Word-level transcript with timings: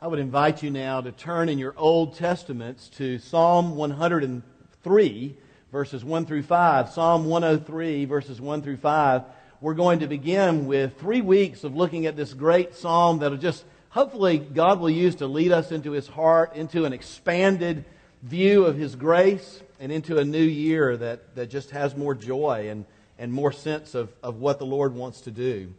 I 0.00 0.06
would 0.06 0.20
invite 0.20 0.62
you 0.62 0.70
now 0.70 1.00
to 1.00 1.10
turn 1.10 1.48
in 1.48 1.58
your 1.58 1.74
Old 1.76 2.14
Testaments 2.14 2.88
to 2.98 3.18
Psalm 3.18 3.74
103, 3.74 5.36
verses 5.72 6.04
1 6.04 6.24
through 6.24 6.44
5. 6.44 6.90
Psalm 6.90 7.24
103, 7.24 8.04
verses 8.04 8.40
1 8.40 8.62
through 8.62 8.76
5. 8.76 9.22
We're 9.60 9.74
going 9.74 9.98
to 9.98 10.06
begin 10.06 10.66
with 10.68 11.00
three 11.00 11.20
weeks 11.20 11.64
of 11.64 11.74
looking 11.74 12.06
at 12.06 12.14
this 12.14 12.32
great 12.32 12.76
psalm 12.76 13.18
that'll 13.18 13.38
just, 13.38 13.64
hopefully, 13.88 14.38
God 14.38 14.78
will 14.78 14.88
use 14.88 15.16
to 15.16 15.26
lead 15.26 15.50
us 15.50 15.72
into 15.72 15.90
His 15.90 16.06
heart, 16.06 16.54
into 16.54 16.84
an 16.84 16.92
expanded 16.92 17.84
view 18.22 18.66
of 18.66 18.76
His 18.76 18.94
grace, 18.94 19.64
and 19.80 19.90
into 19.90 20.18
a 20.18 20.24
new 20.24 20.38
year 20.38 20.96
that, 20.96 21.34
that 21.34 21.50
just 21.50 21.72
has 21.72 21.96
more 21.96 22.14
joy 22.14 22.68
and, 22.70 22.84
and 23.18 23.32
more 23.32 23.50
sense 23.50 23.96
of, 23.96 24.12
of 24.22 24.36
what 24.36 24.60
the 24.60 24.66
Lord 24.66 24.94
wants 24.94 25.22
to 25.22 25.32
do. 25.32 25.74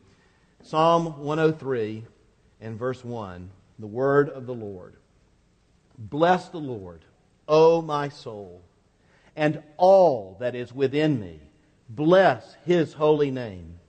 Psalm 0.64 1.24
103 1.24 2.04
and 2.60 2.78
verse 2.78 3.02
1 3.06 3.52
the 3.80 3.88
word 3.88 4.30
of 4.30 4.46
the 4.46 4.54
Lord. 4.54 4.96
Bless 5.98 6.50
the 6.50 6.60
Lord, 6.60 7.04
O 7.48 7.82
my 7.82 8.10
soul, 8.10 8.62
and 9.36 9.64
all 9.78 10.38
that 10.40 10.54
is 10.54 10.74
within 10.74 11.20
me. 11.20 11.40
Bless 11.90 12.56
his 12.66 12.94
holy 12.94 13.32
name. 13.32 13.80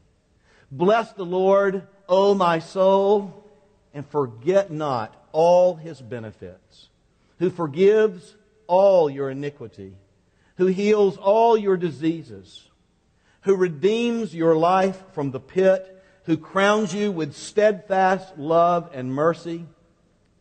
Bless 0.70 1.12
the 1.12 1.24
Lord, 1.24 1.86
O 2.08 2.34
my 2.34 2.60
soul, 2.60 3.44
and 3.92 4.06
forget 4.06 4.70
not 4.70 5.14
all 5.32 5.74
his 5.74 6.00
benefits, 6.00 6.88
who 7.38 7.50
forgives 7.50 8.36
all 8.66 9.10
your 9.10 9.30
iniquity, 9.30 9.94
who 10.56 10.66
heals 10.66 11.16
all 11.16 11.56
your 11.56 11.76
diseases, 11.76 12.68
who 13.42 13.56
redeems 13.56 14.34
your 14.34 14.56
life 14.56 15.02
from 15.12 15.32
the 15.32 15.40
pit, 15.40 16.02
who 16.24 16.36
crowns 16.36 16.94
you 16.94 17.10
with 17.10 17.34
steadfast 17.34 18.38
love 18.38 18.90
and 18.92 19.12
mercy 19.12 19.66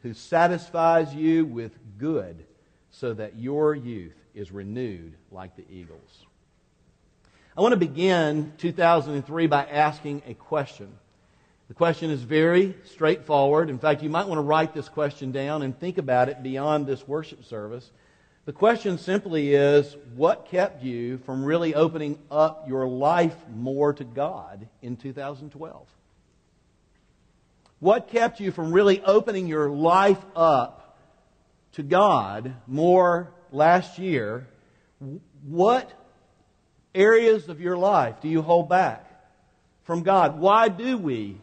who 0.03 0.13
satisfies 0.13 1.13
you 1.13 1.45
with 1.45 1.71
good 1.98 2.45
so 2.91 3.14
that 3.14 3.38
your 3.38 3.75
youth 3.75 4.16
is 4.33 4.52
renewed 4.52 5.14
like 5.31 5.55
the 5.55 5.66
eagles. 5.69 6.25
I 7.58 7.61
want 7.61 7.73
to 7.73 7.78
begin 7.78 8.53
2003 8.58 9.47
by 9.47 9.66
asking 9.66 10.22
a 10.25 10.33
question. 10.33 10.92
The 11.67 11.73
question 11.73 12.09
is 12.09 12.23
very 12.23 12.75
straightforward. 12.86 13.70
In 13.70 13.77
fact, 13.77 14.02
you 14.02 14.09
might 14.09 14.27
want 14.27 14.39
to 14.39 14.44
write 14.44 14.73
this 14.73 14.89
question 14.89 15.31
down 15.31 15.61
and 15.61 15.77
think 15.77 15.97
about 15.97 16.30
it 16.30 16.42
beyond 16.42 16.88
this 16.88 17.08
worship 17.08 17.44
service. 17.44 17.92
The 18.45 18.53
question 18.53 18.97
simply 18.97 19.53
is 19.53 19.95
what 20.16 20.47
kept 20.47 20.81
you 20.81 21.20
from 21.20 21.44
really 21.44 21.75
opening 21.75 22.17
up 22.31 22.67
your 22.67 22.88
life 22.88 23.36
more 23.53 23.94
to 23.94 24.03
God 24.03 24.67
in 24.81 24.95
2012? 24.95 25.88
What 27.80 28.09
kept 28.09 28.39
you 28.39 28.52
from 28.52 28.73
really 28.73 29.02
opening 29.02 29.47
your 29.47 29.69
life 29.69 30.23
up 30.35 30.97
to 31.73 31.83
God 31.83 32.53
more 32.67 33.31
last 33.52 33.97
year? 33.99 34.47
What 35.44 35.89
areas 36.94 37.47
of 37.47 37.61
your 37.61 37.77
life 37.77 38.19
do 38.21 38.27
you 38.27 38.41
hold 38.41 38.67
back 38.67 39.05
from 39.83 40.03
God? 40.03 40.39
Why 40.39 40.67
do 40.67 40.97
we 40.97 41.39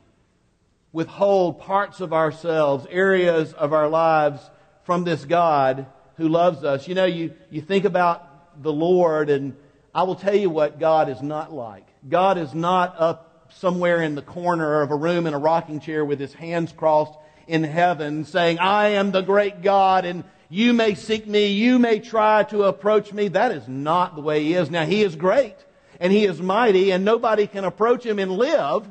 withhold 0.93 1.61
parts 1.61 2.01
of 2.01 2.13
ourselves, 2.13 2.87
areas 2.91 3.55
of 3.55 3.73
our 3.73 3.89
lives 3.89 4.41
from 4.85 5.05
this 5.05 5.25
God 5.25 5.87
who 6.17 6.29
loves 6.29 6.65
us? 6.65 6.87
You 6.87 6.95
know, 6.97 7.07
you, 7.07 7.33
you 7.51 7.63
think 7.63 7.87
about 7.87 8.63
the 8.63 8.73
Lord, 8.73 9.31
and 9.31 9.57
I 9.95 10.03
will 10.03 10.17
tell 10.17 10.37
you 10.37 10.51
what 10.51 10.79
God 10.79 11.09
is 11.09 11.23
not 11.23 11.51
like. 11.51 11.87
God 12.07 12.37
is 12.37 12.55
not 12.55 12.95
up 12.99 13.26
somewhere 13.51 14.03
in 14.03 14.15
the 14.15 14.23
corner 14.23 14.83
of 14.83 14.91
a 14.91 14.97
room 14.97 15.27
in 15.27 15.35
a 15.35 15.39
rocking 15.39 15.81
chair 15.81 16.05
with 16.05 16.21
his 16.21 16.35
hands 16.35 16.73
crossed 16.73 17.19
in 17.47 17.65
heaven 17.65 18.25
saying, 18.25 18.59
I 18.59 18.89
am 18.91 19.13
the 19.13 19.23
great 19.23 19.63
God 19.63 20.05
and 20.05 20.25
you 20.49 20.73
may 20.73 20.95
seek 20.95 21.27
me, 21.27 21.49
you 21.49 21.79
may 21.79 21.99
try 21.99 22.45
to 22.45 22.65
approach 22.65 23.13
me. 23.13 23.29
That 23.29 23.53
is 23.53 23.67
not 23.67 24.15
the 24.15 24.23
way 24.23 24.45
he 24.45 24.55
is. 24.55 24.71
Now, 24.71 24.85
he 24.85 25.03
is 25.03 25.17
great 25.17 25.57
and 25.99 26.13
he 26.13 26.25
is 26.25 26.41
mighty 26.41 26.93
and 26.93 27.05
nobody 27.05 27.47
can 27.47 27.65
approach 27.65 28.05
him 28.05 28.19
and 28.19 28.33
live. 28.33 28.89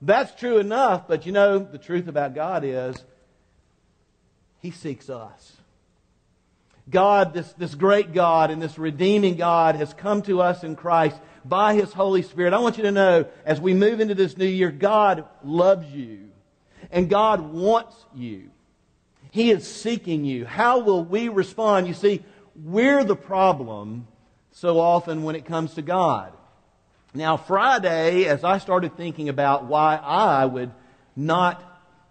That's 0.00 0.34
true 0.38 0.58
enough, 0.58 1.06
but 1.08 1.26
you 1.26 1.32
know, 1.32 1.58
the 1.58 1.78
truth 1.78 2.08
about 2.08 2.34
God 2.34 2.64
is 2.64 2.96
he 4.60 4.70
seeks 4.70 5.10
us. 5.10 5.52
God, 6.88 7.32
this, 7.32 7.52
this 7.54 7.74
great 7.74 8.12
God 8.12 8.50
and 8.50 8.60
this 8.60 8.78
redeeming 8.78 9.36
God 9.36 9.76
has 9.76 9.94
come 9.94 10.22
to 10.22 10.42
us 10.42 10.64
in 10.64 10.76
Christ 10.76 11.16
by 11.44 11.74
His 11.74 11.92
Holy 11.92 12.22
Spirit. 12.22 12.52
I 12.52 12.58
want 12.58 12.76
you 12.76 12.84
to 12.84 12.92
know 12.92 13.26
as 13.44 13.60
we 13.60 13.74
move 13.74 14.00
into 14.00 14.14
this 14.14 14.36
new 14.36 14.46
year, 14.46 14.70
God 14.70 15.24
loves 15.42 15.86
you 15.92 16.30
and 16.90 17.08
God 17.08 17.40
wants 17.40 17.96
you. 18.14 18.50
He 19.30 19.50
is 19.50 19.66
seeking 19.66 20.24
you. 20.24 20.46
How 20.46 20.78
will 20.78 21.04
we 21.04 21.28
respond? 21.28 21.88
You 21.88 21.94
see, 21.94 22.24
we're 22.54 23.04
the 23.04 23.16
problem 23.16 24.06
so 24.52 24.78
often 24.78 25.24
when 25.24 25.34
it 25.34 25.44
comes 25.44 25.74
to 25.74 25.82
God. 25.82 26.32
Now, 27.12 27.36
Friday, 27.36 28.24
as 28.26 28.44
I 28.44 28.58
started 28.58 28.96
thinking 28.96 29.28
about 29.28 29.64
why 29.64 29.96
I 29.96 30.46
would 30.46 30.70
not 31.16 31.62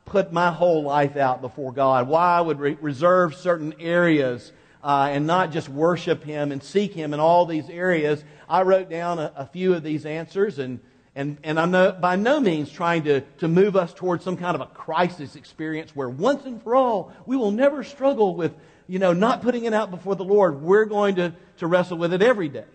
put 0.06 0.32
my 0.32 0.52
whole 0.52 0.84
life 0.84 1.16
out 1.16 1.42
before 1.42 1.72
God, 1.72 2.08
why 2.08 2.38
I 2.38 2.42
would 2.42 2.60
re- 2.60 2.78
reserve 2.82 3.36
certain 3.36 3.74
areas 3.80 4.52
uh, 4.84 5.10
and 5.12 5.26
not 5.26 5.52
just 5.52 5.70
worship 5.70 6.24
Him 6.24 6.52
and 6.52 6.62
seek 6.62 6.94
Him 6.94 7.14
in 7.14 7.20
all 7.20 7.46
these 7.46 7.70
areas, 7.70 8.24
I 8.50 8.64
wrote 8.64 8.90
down 8.90 9.20
a, 9.20 9.32
a 9.36 9.46
few 9.46 9.74
of 9.74 9.84
these 9.84 10.06
answers, 10.06 10.60
and, 10.60 10.80
and, 11.16 11.38
and 11.44 11.60
I'm 11.60 11.72
no, 11.72 11.92
by 11.92 12.16
no 12.16 12.40
means 12.40 12.70
trying 12.70 13.04
to, 13.04 13.22
to 13.40 13.48
move 13.48 13.76
us 13.76 13.94
towards 13.94 14.24
some 14.24 14.38
kind 14.38 14.56
of 14.56 14.62
a 14.62 14.68
crisis 14.68 15.36
experience 15.36 15.96
where 15.96 16.10
once 16.10 16.46
and 16.46 16.62
for 16.62 16.76
all 16.76 17.14
we 17.26 17.38
will 17.38 17.52
never 17.52 17.84
struggle 17.84 18.36
with 18.36 18.54
you 18.88 19.00
know, 19.00 19.14
not 19.14 19.42
putting 19.42 19.66
it 19.66 19.74
out 19.74 19.92
before 19.92 20.16
the 20.16 20.24
Lord. 20.24 20.62
We're 20.62 20.86
going 20.86 21.16
to, 21.16 21.34
to 21.58 21.68
wrestle 21.68 21.98
with 21.98 22.14
it 22.14 22.22
every 22.22 22.50
day. 22.50 22.66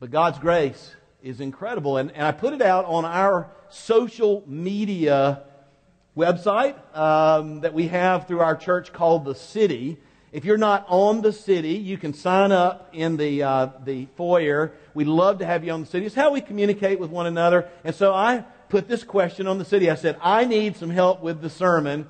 But 0.00 0.10
God's 0.10 0.38
grace 0.38 0.94
is 1.22 1.40
incredible. 1.40 1.96
And, 1.96 2.10
and 2.12 2.22
I 2.22 2.32
put 2.32 2.52
it 2.52 2.62
out 2.62 2.84
on 2.84 3.04
our 3.04 3.50
social 3.68 4.44
media 4.46 5.42
website 6.16 6.76
um, 6.96 7.60
that 7.60 7.74
we 7.74 7.88
have 7.88 8.26
through 8.26 8.40
our 8.40 8.56
church 8.56 8.92
called 8.92 9.24
The 9.24 9.34
City. 9.34 9.98
If 10.30 10.44
you're 10.44 10.58
not 10.58 10.84
on 10.88 11.22
the 11.22 11.32
city, 11.32 11.74
you 11.74 11.96
can 11.96 12.12
sign 12.12 12.52
up 12.52 12.90
in 12.92 13.16
the, 13.16 13.42
uh, 13.42 13.68
the 13.84 14.06
foyer. 14.16 14.72
We'd 14.92 15.06
love 15.06 15.38
to 15.38 15.46
have 15.46 15.64
you 15.64 15.72
on 15.72 15.80
the 15.80 15.86
city. 15.86 16.04
It's 16.04 16.14
how 16.14 16.32
we 16.32 16.42
communicate 16.42 17.00
with 17.00 17.10
one 17.10 17.26
another. 17.26 17.68
And 17.82 17.94
so 17.94 18.12
I 18.12 18.44
put 18.68 18.88
this 18.88 19.04
question 19.04 19.46
on 19.46 19.58
the 19.58 19.64
city. 19.64 19.90
I 19.90 19.94
said, 19.94 20.18
I 20.20 20.44
need 20.44 20.76
some 20.76 20.90
help 20.90 21.22
with 21.22 21.40
the 21.40 21.48
sermon. 21.48 22.06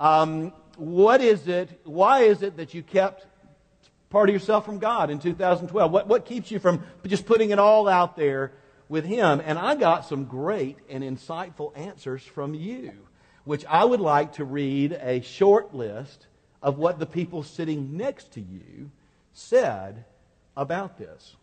Um, 0.00 0.52
what 0.76 1.20
is 1.20 1.46
it, 1.46 1.80
why 1.84 2.22
is 2.22 2.42
it 2.42 2.56
that 2.56 2.74
you 2.74 2.82
kept 2.82 3.26
part 4.08 4.28
of 4.28 4.32
yourself 4.32 4.64
from 4.64 4.78
God 4.78 5.10
in 5.10 5.20
2012? 5.20 5.92
What, 5.92 6.08
what 6.08 6.24
keeps 6.24 6.50
you 6.50 6.58
from 6.58 6.82
just 7.06 7.24
putting 7.24 7.50
it 7.50 7.60
all 7.60 7.86
out 7.86 8.16
there 8.16 8.52
with 8.88 9.04
Him? 9.04 9.40
And 9.44 9.56
I 9.58 9.76
got 9.76 10.06
some 10.06 10.24
great 10.24 10.76
and 10.88 11.04
insightful 11.04 11.76
answers 11.78 12.24
from 12.24 12.54
you, 12.54 13.06
which 13.44 13.64
I 13.66 13.84
would 13.84 14.00
like 14.00 14.34
to 14.34 14.44
read 14.44 14.98
a 15.00 15.20
short 15.20 15.72
list 15.72 16.26
of 16.62 16.78
what 16.78 16.98
the 16.98 17.06
people 17.06 17.42
sitting 17.42 17.96
next 17.96 18.32
to 18.32 18.40
you 18.40 18.90
said 19.32 20.04
about 20.56 20.98
this. 20.98 21.36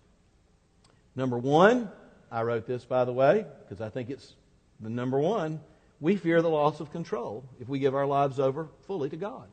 Number 1.16 1.38
one, 1.38 1.90
I 2.32 2.44
wrote 2.44 2.68
this, 2.68 2.86
by 2.86 3.06
the 3.06 3.14
way, 3.14 3.46
because 3.64 3.82
I 3.82 3.90
think 3.90 4.10
it's 4.10 4.34
the 4.80 4.90
number 4.90 5.20
one. 5.20 5.60
We 6.00 6.16
fear 6.16 6.42
the 6.42 6.50
loss 6.50 6.80
of 6.80 6.92
control 6.92 7.44
if 7.60 7.68
we 7.68 7.80
give 7.80 7.96
our 7.96 8.06
lives 8.06 8.40
over 8.40 8.70
fully 8.86 9.10
to 9.10 9.18
God. 9.18 9.48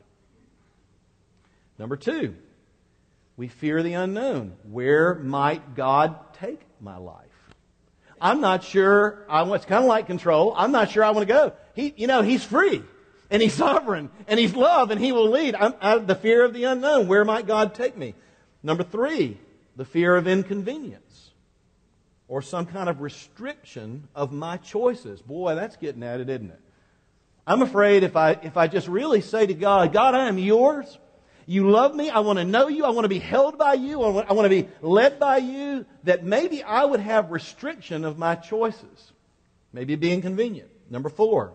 Number 1.79 1.97
two, 1.97 2.35
we 3.35 3.47
fear 3.47 3.81
the 3.81 3.93
unknown. 3.93 4.55
Where 4.69 5.15
might 5.15 5.75
God 5.75 6.33
take 6.33 6.61
my 6.79 6.97
life? 6.97 7.25
I'm 8.21 8.39
not 8.39 8.63
sure. 8.63 9.25
I, 9.27 9.41
want, 9.41 9.61
it's 9.61 9.69
kind 9.69 9.83
of 9.83 9.89
like 9.89 10.07
control. 10.07 10.53
I'm 10.55 10.71
not 10.71 10.91
sure 10.91 11.03
I 11.03 11.09
want 11.09 11.27
to 11.27 11.33
go. 11.33 11.53
He, 11.73 11.93
you 11.97 12.07
know, 12.07 12.21
He's 12.21 12.43
free 12.43 12.83
and 13.35 13.41
He's 13.41 13.53
sovereign, 13.67 14.09
and 14.27 14.39
He's 14.39 14.55
love, 14.55 14.91
and 14.91 14.99
He 14.99 15.11
will 15.11 15.29
lead. 15.29 15.55
I'm, 15.55 15.73
I, 15.81 15.97
the 15.97 16.15
fear 16.15 16.43
of 16.43 16.53
the 16.53 16.63
unknown. 16.63 17.07
Where 17.07 17.25
might 17.25 17.45
God 17.45 17.75
take 17.75 17.97
me? 17.97 18.15
Number 18.63 18.83
three, 18.83 19.37
the 19.75 19.85
fear 19.85 20.15
of 20.15 20.27
inconvenience 20.27 21.31
or 22.27 22.41
some 22.41 22.65
kind 22.65 22.89
of 22.89 23.01
restriction 23.01 24.07
of 24.15 24.31
my 24.31 24.57
choices. 24.57 25.21
Boy, 25.21 25.55
that's 25.55 25.75
getting 25.75 26.01
at 26.01 26.21
it, 26.21 26.29
isn't 26.29 26.49
it? 26.49 26.59
I'm 27.45 27.61
afraid 27.61 28.03
if 28.03 28.15
I, 28.15 28.31
if 28.31 28.57
I 28.57 28.67
just 28.67 28.87
really 28.87 29.21
say 29.21 29.45
to 29.45 29.53
God, 29.53 29.93
God, 29.93 30.15
I 30.15 30.27
am 30.27 30.39
yours. 30.39 30.97
You 31.45 31.69
love 31.69 31.93
me. 31.93 32.09
I 32.09 32.19
want 32.19 32.39
to 32.39 32.45
know 32.45 32.69
you. 32.69 32.85
I 32.85 32.89
want 32.89 33.05
to 33.05 33.09
be 33.09 33.19
held 33.19 33.59
by 33.59 33.73
you. 33.73 34.01
I 34.01 34.09
want, 34.09 34.29
I 34.29 34.33
want 34.33 34.45
to 34.45 34.63
be 34.63 34.67
led 34.81 35.19
by 35.19 35.37
you. 35.37 35.85
That 36.05 36.23
maybe 36.23 36.63
I 36.63 36.85
would 36.85 37.01
have 37.01 37.29
restriction 37.29 38.03
of 38.03 38.17
my 38.17 38.33
choices. 38.33 39.11
Maybe 39.71 39.93
it'd 39.93 40.01
be 40.01 40.11
inconvenient. 40.11 40.69
Number 40.89 41.09
four, 41.09 41.53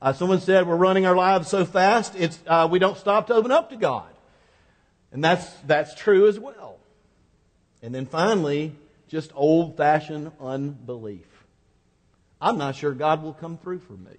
uh, 0.00 0.12
someone 0.12 0.40
said 0.40 0.66
we're 0.66 0.76
running 0.76 1.06
our 1.06 1.16
lives 1.16 1.48
so 1.48 1.64
fast, 1.64 2.14
it's, 2.16 2.38
uh, 2.46 2.68
we 2.70 2.78
don't 2.78 2.96
stop 2.96 3.26
to 3.28 3.34
open 3.34 3.50
up 3.50 3.70
to 3.70 3.76
God. 3.76 4.08
And 5.12 5.24
that's, 5.24 5.48
that's 5.66 5.94
true 5.94 6.28
as 6.28 6.38
well. 6.38 6.78
And 7.82 7.94
then 7.94 8.06
finally, 8.06 8.74
just 9.08 9.32
old 9.34 9.76
fashioned 9.76 10.32
unbelief. 10.40 11.26
I'm 12.40 12.58
not 12.58 12.76
sure 12.76 12.92
God 12.92 13.22
will 13.22 13.32
come 13.32 13.58
through 13.58 13.80
for 13.80 13.94
me. 13.94 14.16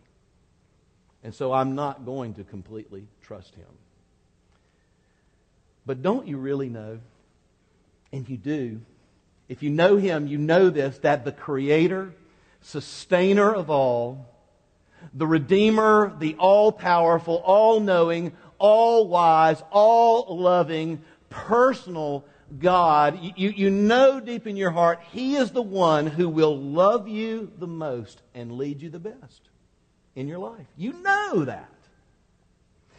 And 1.24 1.34
so 1.34 1.54
I'm 1.54 1.76
not 1.76 2.06
going 2.06 2.36
to 2.36 2.44
completely 2.44 3.06
trust 3.22 3.56
him. 3.56 3.66
But 5.86 6.02
don't 6.02 6.28
you 6.28 6.38
really 6.38 6.70
know? 6.70 7.00
And 8.12 8.28
you 8.28 8.38
do. 8.38 8.81
If 9.48 9.64
you 9.64 9.70
know 9.70 9.98
him, 9.98 10.28
you 10.28 10.38
know 10.38 10.70
this 10.70 10.98
that 11.00 11.26
the 11.26 11.31
creator, 11.31 12.14
sustainer 12.62 13.54
of 13.54 13.70
all, 13.70 14.28
the 15.13 15.28
redeemer, 15.28 16.13
the 16.19 16.36
all 16.36 16.72
powerful, 16.72 17.38
all 17.46 17.80
knowing, 17.80 18.34
all 18.57 19.07
wise, 19.07 19.62
all 19.72 20.38
loving, 20.38 21.01
personal 21.30 22.25
God, 22.57 23.19
you, 23.36 23.50
you 23.50 23.69
know 23.69 24.19
deep 24.19 24.48
in 24.48 24.57
your 24.57 24.72
heart, 24.72 25.00
He 25.12 25.36
is 25.36 25.51
the 25.51 25.62
one 25.62 26.07
who 26.07 26.28
will 26.28 26.57
love 26.57 27.07
you 27.07 27.51
the 27.60 27.68
most 27.68 28.22
and 28.34 28.54
lead 28.54 28.81
you 28.81 28.90
the 28.90 29.00
best 29.00 29.50
in 30.16 30.28
your 30.28 30.40
life. 30.40 30.66
You 30.75 30.94
know 30.94 31.45
that. 31.45 31.69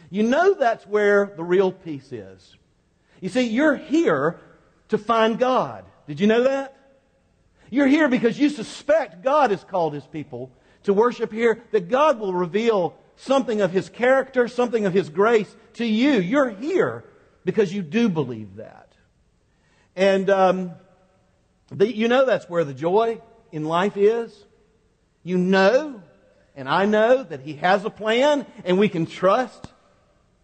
You 0.09 0.23
know 0.23 0.53
that's 0.53 0.85
where 0.87 1.33
the 1.35 1.43
real 1.43 1.71
peace 1.71 2.11
is. 2.11 2.55
You 3.19 3.29
see, 3.29 3.47
you're 3.47 3.75
here 3.75 4.39
to 4.89 4.97
find 4.97 5.37
God. 5.37 5.85
Did 6.07 6.19
you 6.19 6.27
know 6.27 6.43
that? 6.43 6.77
You're 7.69 7.87
here 7.87 8.09
because 8.09 8.39
you 8.39 8.49
suspect 8.49 9.21
God 9.21 9.51
has 9.51 9.63
called 9.63 9.93
His 9.93 10.05
people 10.05 10.51
to 10.83 10.93
worship 10.93 11.31
here, 11.31 11.61
that 11.71 11.89
God 11.89 12.19
will 12.19 12.33
reveal 12.33 12.95
something 13.15 13.61
of 13.61 13.71
His 13.71 13.89
character, 13.89 14.47
something 14.47 14.85
of 14.85 14.93
His 14.93 15.09
grace 15.09 15.53
to 15.73 15.85
you. 15.85 16.13
You're 16.13 16.49
here 16.49 17.03
because 17.45 17.73
you 17.73 17.81
do 17.81 18.09
believe 18.09 18.55
that. 18.57 18.91
And 19.95 20.29
um, 20.29 20.71
the, 21.71 21.93
you 21.93 22.07
know 22.07 22.25
that's 22.25 22.49
where 22.49 22.63
the 22.63 22.73
joy 22.73 23.21
in 23.51 23.65
life 23.65 23.97
is. 23.97 24.35
You 25.23 25.37
know, 25.37 26.01
and 26.55 26.67
I 26.67 26.85
know 26.85 27.23
that 27.23 27.41
He 27.41 27.53
has 27.55 27.85
a 27.85 27.89
plan, 27.89 28.45
and 28.65 28.79
we 28.79 28.89
can 28.89 29.05
trust 29.05 29.67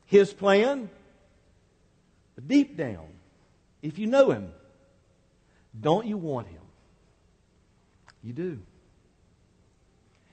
His 0.05 0.33
plan. 0.33 0.89
But 2.35 2.47
deep 2.47 2.77
down, 2.77 3.07
if 3.81 3.97
you 3.97 4.05
know 4.07 4.29
Him, 4.29 4.51
don't 5.79 6.05
you 6.05 6.17
want 6.17 6.47
Him? 6.47 6.61
You 8.23 8.33
do. 8.33 8.59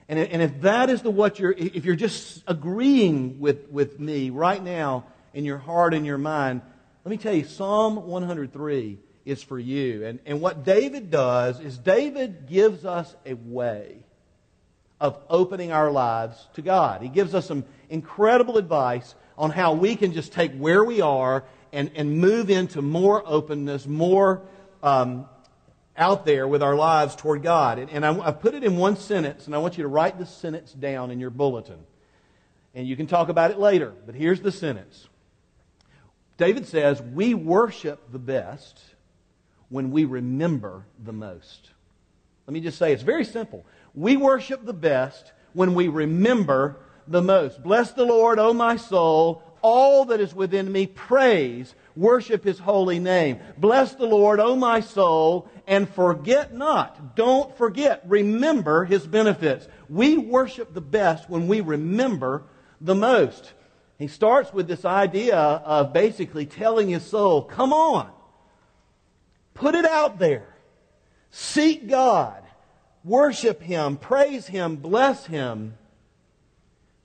And, 0.09 0.19
and 0.19 0.43
if 0.43 0.61
that 0.63 0.91
is 0.91 1.03
the 1.03 1.11
what 1.11 1.39
you're, 1.39 1.53
if 1.53 1.85
you're 1.85 1.97
just 1.97 2.43
agreeing 2.47 3.41
with, 3.41 3.71
with 3.71 3.99
me 3.99 4.31
right 4.31 4.63
now 4.63 5.05
in 5.33 5.45
your 5.45 5.59
heart 5.59 5.95
and 5.95 6.05
your 6.05 6.19
mind, 6.19 6.61
let 7.05 7.11
me 7.11 7.17
tell 7.17 7.35
you, 7.35 7.45
Psalm 7.45 8.07
103 8.07 8.99
is 9.25 9.43
for 9.43 9.59
you. 9.59 10.05
And, 10.05 10.19
and 10.27 10.41
what 10.41 10.65
David 10.65 11.11
does 11.11 11.61
is 11.61 11.79
David 11.79 12.47
gives 12.49 12.85
us 12.85 13.15
a 13.25 13.35
way 13.35 13.97
of 15.01 15.19
opening 15.29 15.73
our 15.73 15.91
lives 15.91 16.49
to 16.55 16.63
God. 16.63 17.03
He 17.03 17.09
gives 17.09 17.35
us 17.35 17.47
some 17.47 17.65
incredible 17.89 18.59
advice 18.59 19.15
on 19.37 19.51
how 19.51 19.75
we 19.75 19.97
can 19.97 20.13
just 20.13 20.33
take 20.33 20.55
where 20.55 20.85
we 20.85 21.01
are 21.01 21.45
and, 21.73 21.91
and 21.95 22.19
move 22.19 22.51
into 22.51 22.81
more 22.83 23.23
openness, 23.27 23.87
more 23.87 24.43
um, 24.83 25.27
out 25.97 26.25
there 26.25 26.49
with 26.49 26.63
our 26.63 26.75
lives 26.75 27.15
toward 27.15 27.43
God. 27.43 27.79
And, 27.79 27.91
and 27.91 28.05
I, 28.05 28.29
I 28.29 28.31
put 28.33 28.55
it 28.55 28.65
in 28.65 28.77
one 28.77 28.97
sentence, 28.97 29.47
and 29.47 29.55
I 29.55 29.59
want 29.59 29.77
you 29.79 29.83
to 29.85 29.89
write 29.89 30.19
the 30.19 30.27
sentence 30.27 30.73
down 30.73 31.11
in 31.11 31.21
your 31.21 31.31
bulletin. 31.31 31.79
And 32.75 32.87
you 32.87 32.97
can 32.97 33.07
talk 33.07 33.29
about 33.29 33.51
it 33.51 33.59
later, 33.59 33.93
but 34.05 34.15
here's 34.15 34.41
the 34.41 34.51
sentence. 34.51 35.09
David 36.37 36.67
says, 36.67 37.01
We 37.01 37.35
worship 37.35 38.11
the 38.11 38.19
best 38.19 38.81
when 39.69 39.91
we 39.91 40.05
remember 40.05 40.85
the 41.03 41.13
most. 41.13 41.71
Let 42.47 42.55
me 42.55 42.61
just 42.61 42.79
say, 42.79 42.93
it's 42.93 43.03
very 43.03 43.25
simple. 43.25 43.65
We 43.95 44.17
worship 44.17 44.65
the 44.65 44.75
best 44.75 45.33
when 45.53 45.75
we 45.75 45.89
remember 45.89 46.77
the 47.07 47.23
most. 47.23 47.63
Bless 47.63 47.93
the 47.93 48.05
Lord, 48.05 48.39
O 48.39 48.53
my 48.53 48.77
soul. 48.77 49.43
All 49.63 50.05
that 50.07 50.21
is 50.21 50.35
within 50.35 50.71
me, 50.71 50.87
praise, 50.87 51.75
worship 51.97 52.45
his 52.45 52.59
holy 52.59 52.99
name. 52.99 53.39
Bless 53.57 53.95
the 53.95 54.07
Lord, 54.07 54.41
O 54.41 54.57
my 54.57 54.81
soul, 54.81 55.49
and 55.67 55.89
forget 55.89 56.55
not. 56.55 57.17
Don't 57.17 57.57
forget. 57.57 58.03
Remember 58.07 58.85
his 58.85 59.07
benefits. 59.07 59.69
We 59.89 60.19
worship 60.19 60.75
the 60.75 60.81
best 60.81 61.29
when 61.31 61.49
we 61.49 61.61
remember 61.61 62.45
the 62.81 62.95
most. 62.95 63.53
He 63.99 64.09
starts 64.09 64.53
with 64.53 64.67
this 64.67 64.85
idea 64.85 65.37
of 65.37 65.93
basically 65.93 66.47
telling 66.47 66.89
his 66.89 67.05
soul, 67.05 67.43
come 67.43 67.73
on, 67.73 68.11
put 69.55 69.75
it 69.75 69.85
out 69.85 70.19
there. 70.19 70.49
Seek 71.31 71.89
God. 71.89 72.43
Worship 73.05 73.61
him. 73.61 73.97
Praise 73.97 74.47
him. 74.47 74.77
Bless 74.77 75.27
him. 75.27 75.75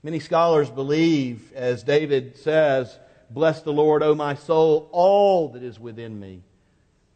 Many 0.02 0.18
scholars 0.18 0.70
believe, 0.70 1.52
as 1.52 1.82
David 1.82 2.38
says, 2.38 2.98
Bless 3.30 3.62
the 3.62 3.72
Lord, 3.72 4.02
O 4.02 4.14
my 4.14 4.34
soul, 4.34 4.88
all 4.92 5.50
that 5.50 5.62
is 5.62 5.78
within 5.78 6.18
me 6.18 6.42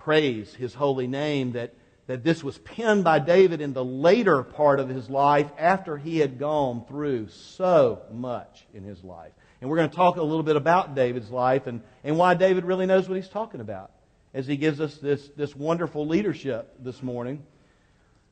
praise 0.04 0.54
his 0.54 0.74
holy 0.74 1.06
name, 1.06 1.52
that, 1.52 1.72
that 2.06 2.22
this 2.22 2.44
was 2.44 2.58
penned 2.58 3.02
by 3.02 3.18
David 3.18 3.62
in 3.62 3.72
the 3.72 3.84
later 3.84 4.42
part 4.42 4.78
of 4.78 4.90
his 4.90 5.08
life 5.08 5.50
after 5.58 5.96
he 5.96 6.18
had 6.18 6.38
gone 6.38 6.84
through 6.86 7.26
so 7.28 8.02
much 8.12 8.66
in 8.74 8.84
his 8.84 9.02
life. 9.02 9.32
And 9.60 9.70
we're 9.70 9.78
going 9.78 9.88
to 9.88 9.96
talk 9.96 10.16
a 10.16 10.22
little 10.22 10.42
bit 10.42 10.56
about 10.56 10.94
David's 10.94 11.30
life 11.30 11.66
and, 11.66 11.80
and 12.04 12.18
why 12.18 12.34
David 12.34 12.66
really 12.66 12.84
knows 12.84 13.08
what 13.08 13.16
he's 13.16 13.30
talking 13.30 13.62
about 13.62 13.90
as 14.34 14.46
he 14.46 14.58
gives 14.58 14.78
us 14.78 14.98
this, 14.98 15.26
this 15.36 15.56
wonderful 15.56 16.06
leadership 16.06 16.74
this 16.80 17.02
morning. 17.02 17.42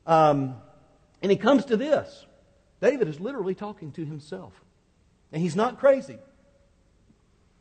Um, 0.05 0.57
and 1.23 1.31
he 1.31 1.37
comes 1.37 1.65
to 1.65 1.77
this. 1.77 2.27
David 2.81 3.07
is 3.07 3.19
literally 3.19 3.55
talking 3.55 3.91
to 3.93 4.05
himself. 4.05 4.53
And 5.31 5.41
he's 5.41 5.55
not 5.55 5.79
crazy. 5.79 6.19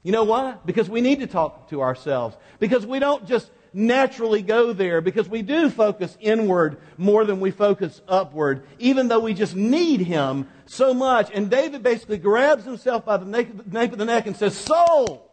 You 0.02 0.12
know 0.12 0.24
why? 0.24 0.56
Because 0.64 0.90
we 0.90 1.00
need 1.00 1.20
to 1.20 1.26
talk 1.26 1.70
to 1.70 1.80
ourselves. 1.80 2.36
Because 2.58 2.84
we 2.84 2.98
don't 2.98 3.26
just 3.26 3.50
naturally 3.74 4.42
go 4.42 4.72
there 4.72 5.00
because 5.00 5.28
we 5.28 5.42
do 5.42 5.70
focus 5.70 6.16
inward 6.20 6.78
more 6.98 7.24
than 7.24 7.40
we 7.40 7.50
focus 7.50 8.00
upward, 8.06 8.64
even 8.78 9.08
though 9.08 9.20
we 9.20 9.34
just 9.34 9.54
need 9.56 10.00
Him 10.00 10.48
so 10.66 10.92
much. 10.92 11.30
And 11.32 11.50
David 11.50 11.82
basically 11.82 12.18
grabs 12.18 12.64
himself 12.64 13.04
by 13.04 13.16
the 13.16 13.26
nape 13.26 13.92
of 13.92 13.98
the 13.98 14.04
neck 14.04 14.26
and 14.26 14.36
says, 14.36 14.56
Soul, 14.56 15.30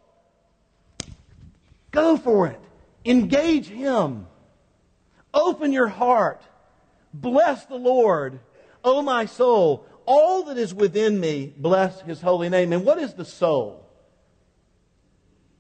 go 1.92 2.18
for 2.18 2.48
it. 2.48 2.60
Engage 3.06 3.68
Him. 3.68 4.28
Open 5.34 5.72
your 5.72 5.88
heart. 5.88 6.42
Bless 7.14 7.66
the 7.66 7.76
Lord, 7.76 8.40
O 8.84 9.02
my 9.02 9.26
soul. 9.26 9.86
All 10.06 10.44
that 10.44 10.58
is 10.58 10.74
within 10.74 11.20
me, 11.20 11.54
bless 11.56 12.02
His 12.02 12.22
holy 12.22 12.50
name. 12.50 12.74
And 12.74 12.86
what 12.86 12.98
is 12.98 13.14
the 13.14 13.26
soul? 13.26 13.89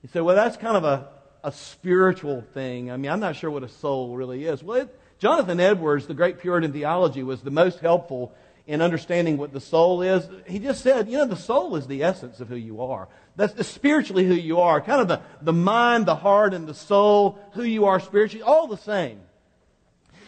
You 0.01 0.09
say, 0.09 0.21
well, 0.21 0.35
that's 0.35 0.57
kind 0.57 0.77
of 0.77 0.83
a 0.83 1.09
a 1.43 1.51
spiritual 1.51 2.41
thing. 2.53 2.91
I 2.91 2.97
mean, 2.97 3.11
I'm 3.11 3.19
not 3.19 3.35
sure 3.35 3.49
what 3.49 3.63
a 3.63 3.69
soul 3.69 4.15
really 4.15 4.45
is. 4.45 4.63
Well, 4.63 4.81
it, 4.81 4.99
Jonathan 5.19 5.59
Edwards, 5.59 6.07
the 6.07 6.13
great 6.13 6.39
Puritan 6.39 6.71
theology, 6.71 7.23
was 7.23 7.41
the 7.41 7.51
most 7.51 7.79
helpful 7.79 8.33
in 8.67 8.81
understanding 8.81 9.37
what 9.37 9.51
the 9.51 9.59
soul 9.59 10.01
is. 10.01 10.27
He 10.47 10.59
just 10.59 10.81
said, 10.81 11.09
you 11.09 11.17
know, 11.17 11.25
the 11.25 11.35
soul 11.35 11.75
is 11.75 11.87
the 11.87 12.03
essence 12.03 12.39
of 12.39 12.47
who 12.47 12.55
you 12.55 12.81
are. 12.81 13.07
That's 13.35 13.53
the 13.53 13.63
spiritually 13.63 14.25
who 14.25 14.33
you 14.33 14.59
are. 14.59 14.79
Kind 14.79 15.01
of 15.01 15.07
the, 15.07 15.21
the 15.41 15.53
mind, 15.53 16.05
the 16.05 16.15
heart, 16.15 16.53
and 16.53 16.67
the 16.67 16.73
soul, 16.73 17.39
who 17.53 17.63
you 17.63 17.85
are 17.85 17.99
spiritually, 17.99 18.43
all 18.43 18.67
the 18.67 18.77
same. 18.77 19.21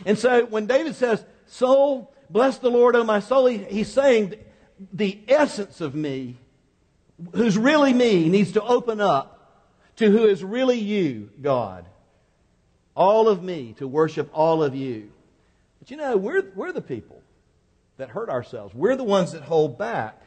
And 0.05 0.17
so 0.17 0.45
when 0.45 0.65
David 0.65 0.95
says, 0.95 1.23
soul, 1.45 2.11
bless 2.29 2.57
the 2.57 2.71
Lord, 2.71 2.95
O 2.95 3.03
my 3.03 3.19
soul, 3.19 3.45
he, 3.45 3.59
he's 3.59 3.91
saying 3.91 4.33
the 4.91 5.19
essence 5.27 5.79
of 5.79 5.93
me, 5.93 6.37
who's 7.33 7.57
really 7.57 7.93
me, 7.93 8.27
needs 8.27 8.53
to 8.53 8.63
open 8.63 8.99
up 8.99 9.40
to 10.01 10.11
who 10.11 10.25
is 10.25 10.43
really 10.43 10.77
you, 10.77 11.29
God. 11.41 11.85
All 12.95 13.27
of 13.27 13.41
me 13.41 13.73
to 13.77 13.87
worship 13.87 14.29
all 14.33 14.63
of 14.63 14.75
you. 14.75 15.11
But 15.79 15.89
you 15.89 15.97
know, 15.97 16.17
we're, 16.17 16.43
we're 16.55 16.71
the 16.71 16.81
people 16.81 17.21
that 17.97 18.09
hurt 18.09 18.29
ourselves. 18.29 18.75
We're 18.75 18.95
the 18.95 19.03
ones 19.03 19.31
that 19.31 19.43
hold 19.43 19.77
back. 19.77 20.21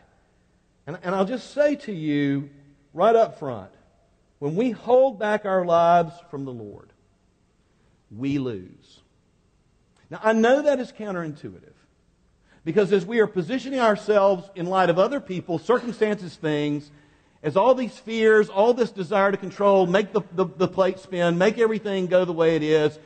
And, 0.87 0.99
and 1.03 1.15
I'll 1.15 1.25
just 1.25 1.53
say 1.53 1.77
to 1.77 1.93
you 1.93 2.51
right 2.93 3.15
up 3.15 3.39
front 3.39 3.71
when 4.39 4.57
we 4.57 4.71
hold 4.71 5.19
back 5.19 5.45
our 5.45 5.65
lives 5.65 6.13
from 6.31 6.45
the 6.45 6.53
Lord, 6.53 6.93
we 8.11 8.39
lose. 8.39 9.01
Now, 10.11 10.21
I 10.23 10.33
know 10.33 10.63
that 10.63 10.81
is 10.81 10.93
counterintuitive. 10.93 11.73
Because 12.65 12.93
as 12.93 13.05
we 13.05 13.21
are 13.21 13.27
positioning 13.27 13.81
ourselves 13.81 14.49
in 14.55 14.67
light 14.67 14.89
of 14.89 14.99
other 14.99 15.21
people, 15.21 15.59
circumstances, 15.59 16.35
things, 16.37 16.91
as 17.45 17.59
all 17.59 17.75
these 17.75 17.97
fears, 17.97 18.49
all 18.49 18.73
this 18.73 18.91
desire 18.91 19.31
to 19.31 19.37
control, 19.37 19.87
make 19.87 20.13
the, 20.13 20.23
the, 20.33 20.47
the, 20.47 20.67
plate 20.67 20.99
spin, 20.99 21.37
make 21.37 21.59
everything 21.59 22.07
go 22.07 22.25
the 22.25 22.33
way 22.33 22.57
it 22.57 22.63
is, 22.63 22.99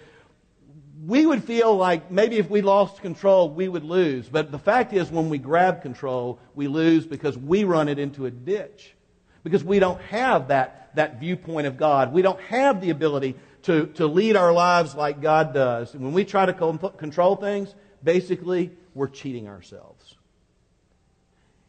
we 1.04 1.26
would 1.26 1.42
feel 1.42 1.76
like 1.76 2.10
maybe 2.10 2.36
if 2.38 2.48
we 2.48 2.62
lost 2.62 3.02
control, 3.02 3.50
we 3.50 3.68
would 3.68 3.82
lose. 3.82 4.28
But 4.28 4.52
the 4.52 4.58
fact 4.58 4.92
is, 4.92 5.10
when 5.10 5.28
we 5.28 5.38
grab 5.38 5.82
control, 5.82 6.38
we 6.54 6.68
lose 6.68 7.04
because 7.04 7.36
we 7.36 7.64
run 7.64 7.88
it 7.88 7.98
into 7.98 8.26
a 8.26 8.30
ditch. 8.30 8.94
Because 9.42 9.64
we 9.64 9.80
don't 9.80 10.00
have 10.02 10.48
that, 10.48 10.90
that 10.94 11.18
viewpoint 11.18 11.66
of 11.66 11.76
God. 11.76 12.12
We 12.12 12.22
don't 12.22 12.40
have 12.42 12.80
the 12.80 12.90
ability 12.90 13.34
to, 13.62 13.86
to 13.94 14.06
lead 14.06 14.36
our 14.36 14.52
lives 14.52 14.94
like 14.94 15.20
God 15.20 15.52
does. 15.52 15.94
And 15.94 16.04
when 16.04 16.12
we 16.12 16.24
try 16.24 16.46
to 16.46 16.52
control 16.96 17.34
things, 17.34 17.74
basically, 18.04 18.70
we're 18.94 19.08
cheating 19.08 19.48
ourselves. 19.48 19.97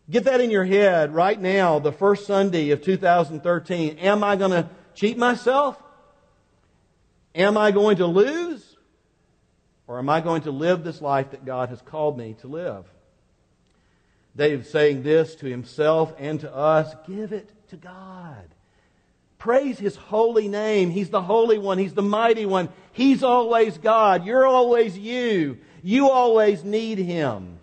Get 0.10 0.24
that 0.24 0.42
in 0.42 0.50
your 0.50 0.66
head 0.66 1.13
right 1.13 1.39
now, 1.39 1.80
the 1.80 1.92
first 1.92 2.25
Sunday 2.25 2.72
of 2.72 2.82
2013. 2.82 4.00
Am 4.00 4.24
I 4.24 4.36
going 4.36 4.51
to 4.51 4.70
cheat 4.96 5.18
myself? 5.18 5.82
Am 7.36 7.58
I 7.58 7.72
going 7.72 7.98
to 7.98 8.08
lose? 8.08 8.78
Or 9.88 10.00
am 10.00 10.10
I 10.10 10.22
going 10.22 10.44
to 10.44 10.51
live 10.51 10.84
this 10.84 11.01
life 11.01 11.32
that 11.32 11.46
God 11.46 11.70
has 11.70 11.82
called 11.82 12.18
me 12.18 12.36
to 12.42 12.48
live? 12.48 12.86
David's 14.36 14.70
saying 14.70 15.04
this 15.04 15.36
to 15.36 15.48
himself 15.48 16.13
and 16.18 16.39
to 16.39 16.56
us 16.56 16.96
give 17.08 17.34
it 17.34 17.51
to 17.70 17.78
God. 17.78 18.56
Praise 19.38 19.80
His 19.80 19.96
holy 19.96 20.48
name. 20.48 20.92
He's 20.92 21.10
the 21.10 21.22
Holy 21.22 21.58
One. 21.58 21.78
He's 21.78 21.94
the 21.94 22.01
Mighty 22.01 22.46
One. 22.46 22.70
He's 22.92 23.24
always 23.24 23.78
God. 23.78 24.25
You're 24.25 24.46
always 24.46 24.98
you. 24.98 25.60
You 25.82 26.10
always 26.10 26.63
need 26.66 26.98
Him. 26.98 27.59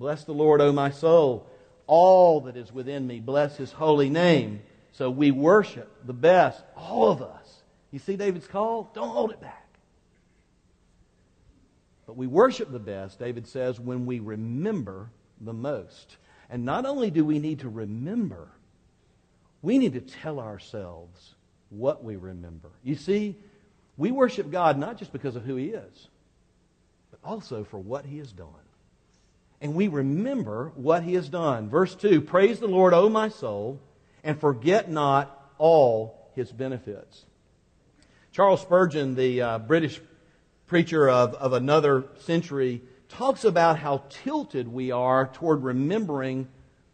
Bless 0.00 0.24
the 0.24 0.32
Lord, 0.32 0.62
O 0.62 0.72
my 0.72 0.90
soul. 0.90 1.46
All 1.86 2.40
that 2.42 2.56
is 2.56 2.72
within 2.72 3.06
me, 3.06 3.20
bless 3.20 3.58
His 3.58 3.70
holy 3.70 4.08
name. 4.08 4.62
So 4.92 5.10
we 5.10 5.30
worship 5.30 5.94
the 6.06 6.14
best, 6.14 6.64
all 6.74 7.10
of 7.10 7.20
us. 7.20 7.62
You 7.90 7.98
see 7.98 8.16
David's 8.16 8.46
call? 8.46 8.90
Don't 8.94 9.10
hold 9.10 9.30
it 9.30 9.42
back. 9.42 9.68
But 12.06 12.16
we 12.16 12.26
worship 12.26 12.72
the 12.72 12.78
best, 12.78 13.18
David 13.18 13.46
says, 13.46 13.78
when 13.78 14.06
we 14.06 14.20
remember 14.20 15.10
the 15.38 15.52
most. 15.52 16.16
And 16.48 16.64
not 16.64 16.86
only 16.86 17.10
do 17.10 17.22
we 17.22 17.38
need 17.38 17.60
to 17.60 17.68
remember, 17.68 18.48
we 19.60 19.76
need 19.76 19.92
to 19.92 20.00
tell 20.00 20.40
ourselves 20.40 21.34
what 21.68 22.02
we 22.02 22.16
remember. 22.16 22.70
You 22.82 22.94
see, 22.94 23.36
we 23.98 24.12
worship 24.12 24.50
God 24.50 24.78
not 24.78 24.96
just 24.96 25.12
because 25.12 25.36
of 25.36 25.44
who 25.44 25.56
He 25.56 25.66
is, 25.66 26.08
but 27.10 27.20
also 27.22 27.64
for 27.64 27.78
what 27.78 28.06
He 28.06 28.16
has 28.16 28.32
done. 28.32 28.48
And 29.60 29.74
we 29.74 29.88
remember 29.88 30.72
what 30.74 31.02
He 31.02 31.14
has 31.14 31.28
done. 31.28 31.68
Verse 31.68 31.94
2 31.94 32.22
Praise 32.22 32.60
the 32.60 32.66
Lord, 32.66 32.94
O 32.94 33.08
my 33.08 33.28
soul, 33.28 33.80
and 34.24 34.38
forget 34.40 34.90
not 34.90 35.52
all 35.58 36.30
His 36.34 36.50
benefits. 36.50 37.24
Charles 38.32 38.60
Spurgeon, 38.62 39.14
the 39.16 39.42
uh, 39.42 39.58
British 39.58 40.00
preacher 40.66 41.08
of, 41.10 41.34
of 41.34 41.52
another 41.52 42.04
century, 42.20 42.80
talks 43.08 43.44
about 43.44 43.78
how 43.78 44.04
tilted 44.08 44.68
we 44.68 44.92
are 44.92 45.26
toward 45.26 45.62
remembering 45.62 46.48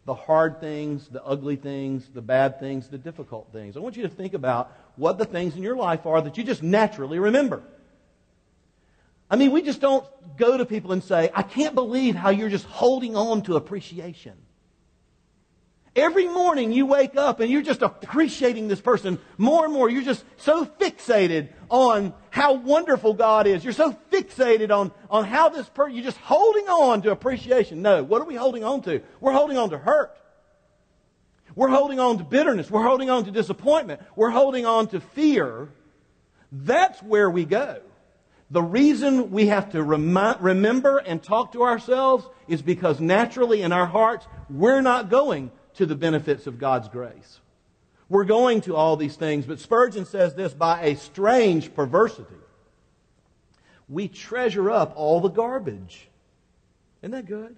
the 0.05 0.15
hard 0.15 0.59
things, 0.59 1.07
the 1.09 1.23
ugly 1.23 1.57
things, 1.57 2.09
the 2.13 2.21
bad 2.21 2.59
things, 2.59 2.87
the 2.87 2.97
difficult 2.97 3.49
things. 3.51 3.77
I 3.77 3.81
want 3.81 3.97
you 3.97 4.03
to 4.03 4.09
think 4.09 4.33
about 4.33 4.71
what 4.95 5.17
the 5.17 5.25
things 5.25 5.55
in 5.55 5.61
your 5.61 5.75
life 5.75 6.05
are 6.05 6.21
that 6.21 6.37
you 6.37 6.43
just 6.43 6.63
naturally 6.63 7.19
remember. 7.19 7.61
I 9.29 9.35
mean, 9.35 9.51
we 9.51 9.61
just 9.61 9.81
don't 9.81 10.05
go 10.37 10.57
to 10.57 10.65
people 10.65 10.93
and 10.93 11.03
say, 11.03 11.29
I 11.33 11.43
can't 11.43 11.75
believe 11.75 12.15
how 12.15 12.29
you're 12.29 12.49
just 12.49 12.65
holding 12.65 13.15
on 13.15 13.41
to 13.43 13.55
appreciation. 13.55 14.33
Every 15.95 16.27
morning 16.27 16.71
you 16.71 16.85
wake 16.85 17.15
up 17.17 17.39
and 17.39 17.49
you're 17.49 17.63
just 17.63 17.81
appreciating 17.81 18.67
this 18.67 18.79
person 18.79 19.17
more 19.39 19.65
and 19.65 19.73
more. 19.73 19.89
You're 19.89 20.03
just 20.03 20.23
so 20.37 20.63
fixated 20.63 21.49
on 21.69 22.13
how 22.29 22.53
wonderful 22.53 23.15
God 23.15 23.47
is. 23.47 23.63
You're 23.63 23.73
so 23.73 23.97
fixated 24.11 24.69
on, 24.69 24.91
on 25.09 25.25
how 25.25 25.49
this 25.49 25.67
person, 25.69 25.95
you're 25.95 26.05
just 26.05 26.19
holding 26.19 26.69
on 26.69 27.01
to 27.01 27.11
appreciation. 27.11 27.81
No, 27.81 28.03
what 28.03 28.21
are 28.21 28.25
we 28.25 28.35
holding 28.35 28.63
on 28.63 28.83
to? 28.83 29.01
We're 29.19 29.31
holding 29.31 29.57
on 29.57 29.71
to 29.71 29.79
hurt. 29.79 30.15
We're 31.55 31.69
holding 31.69 31.99
on 31.99 32.19
to 32.19 32.23
bitterness. 32.23 32.69
We're 32.69 32.83
holding 32.83 33.09
on 33.09 33.25
to 33.25 33.31
disappointment. 33.31 33.99
We're 34.15 34.29
holding 34.29 34.67
on 34.67 34.89
to 34.89 35.01
fear. 35.01 35.69
That's 36.51 37.01
where 37.01 37.27
we 37.27 37.45
go. 37.45 37.81
The 38.49 38.61
reason 38.61 39.31
we 39.31 39.47
have 39.47 39.71
to 39.71 39.83
remember 39.83 40.97
and 40.99 41.21
talk 41.21 41.51
to 41.51 41.63
ourselves 41.63 42.25
is 42.47 42.61
because 42.61 42.99
naturally 42.99 43.61
in 43.61 43.73
our 43.73 43.85
hearts, 43.85 44.25
we're 44.49 44.81
not 44.81 45.09
going 45.09 45.51
to 45.75 45.85
the 45.85 45.95
benefits 45.95 46.47
of 46.47 46.57
God's 46.57 46.87
grace. 46.87 47.41
We're 48.09 48.23
going 48.23 48.61
to 48.61 48.75
all 48.75 48.95
these 48.95 49.17
things, 49.17 49.45
but 49.45 49.59
Spurgeon 49.59 50.05
says 50.05 50.33
this 50.33 50.53
by 50.53 50.81
a 50.81 50.95
strange 50.95 51.75
perversity. 51.75 52.35
We 53.89 54.07
treasure 54.07 54.71
up 54.71 54.93
all 54.95 55.19
the 55.19 55.29
garbage. 55.29 56.07
Isn't 57.01 57.11
that 57.11 57.25
good? 57.25 57.57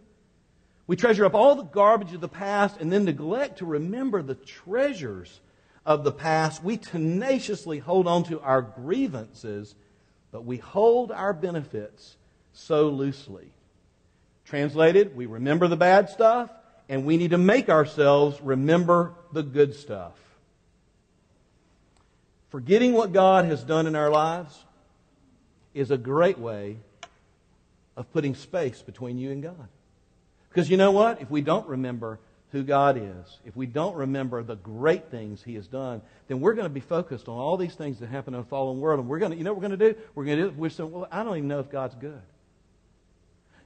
We 0.87 0.95
treasure 0.95 1.25
up 1.25 1.35
all 1.35 1.55
the 1.55 1.63
garbage 1.63 2.13
of 2.13 2.21
the 2.21 2.27
past 2.27 2.81
and 2.81 2.91
then 2.91 3.05
neglect 3.05 3.59
to 3.59 3.65
remember 3.65 4.23
the 4.23 4.33
treasures 4.33 5.39
of 5.85 6.03
the 6.03 6.11
past. 6.11 6.63
We 6.63 6.77
tenaciously 6.77 7.77
hold 7.77 8.07
on 8.07 8.23
to 8.23 8.41
our 8.41 8.63
grievances, 8.63 9.75
but 10.31 10.45
we 10.45 10.57
hold 10.57 11.11
our 11.11 11.33
benefits 11.33 12.17
so 12.53 12.89
loosely. 12.89 13.51
Translated, 14.45 15.15
we 15.15 15.25
remember 15.25 15.67
the 15.67 15.77
bad 15.77 16.09
stuff 16.09 16.49
and 16.87 17.05
we 17.05 17.17
need 17.17 17.31
to 17.31 17.37
make 17.37 17.69
ourselves 17.69 18.39
remember 18.41 19.13
the 19.31 19.43
good 19.43 19.75
stuff. 19.75 20.13
Forgetting 22.49 22.93
what 22.93 23.13
God 23.13 23.45
has 23.45 23.63
done 23.63 23.85
in 23.85 23.95
our 23.95 24.09
lives 24.09 24.57
is 25.75 25.91
a 25.91 25.97
great 25.97 26.39
way 26.39 26.77
of 27.95 28.11
putting 28.11 28.33
space 28.33 28.81
between 28.81 29.19
you 29.19 29.31
and 29.31 29.43
God. 29.43 29.67
Because 30.49 30.69
you 30.69 30.77
know 30.77 30.91
what? 30.91 31.21
If 31.21 31.29
we 31.29 31.41
don't 31.41 31.67
remember 31.67 32.19
who 32.51 32.63
God 32.63 32.97
is, 32.97 33.39
if 33.45 33.55
we 33.55 33.67
don't 33.67 33.95
remember 33.95 34.41
the 34.41 34.55
great 34.55 35.11
things 35.11 35.43
He 35.43 35.55
has 35.55 35.67
done, 35.67 36.01
then 36.27 36.39
we're 36.39 36.53
going 36.53 36.65
to 36.65 36.73
be 36.73 36.79
focused 36.79 37.27
on 37.27 37.37
all 37.37 37.57
these 37.57 37.75
things 37.75 37.99
that 37.99 38.09
happen 38.09 38.33
in 38.33 38.39
a 38.39 38.43
fallen 38.43 38.79
world. 38.79 38.99
And 38.99 39.07
we're 39.07 39.19
going 39.19 39.31
to, 39.31 39.37
you 39.37 39.43
know 39.43 39.53
what 39.53 39.61
we're 39.61 39.67
going 39.67 39.79
to 39.79 39.93
do? 39.93 39.99
We're 40.15 40.25
going 40.25 40.37
to 40.37 40.49
do, 40.49 40.55
we're 40.57 40.69
saying, 40.69 40.91
well, 40.91 41.07
I 41.11 41.23
don't 41.23 41.37
even 41.37 41.47
know 41.47 41.59
if 41.59 41.69
God's 41.69 41.95
good. 41.95 42.21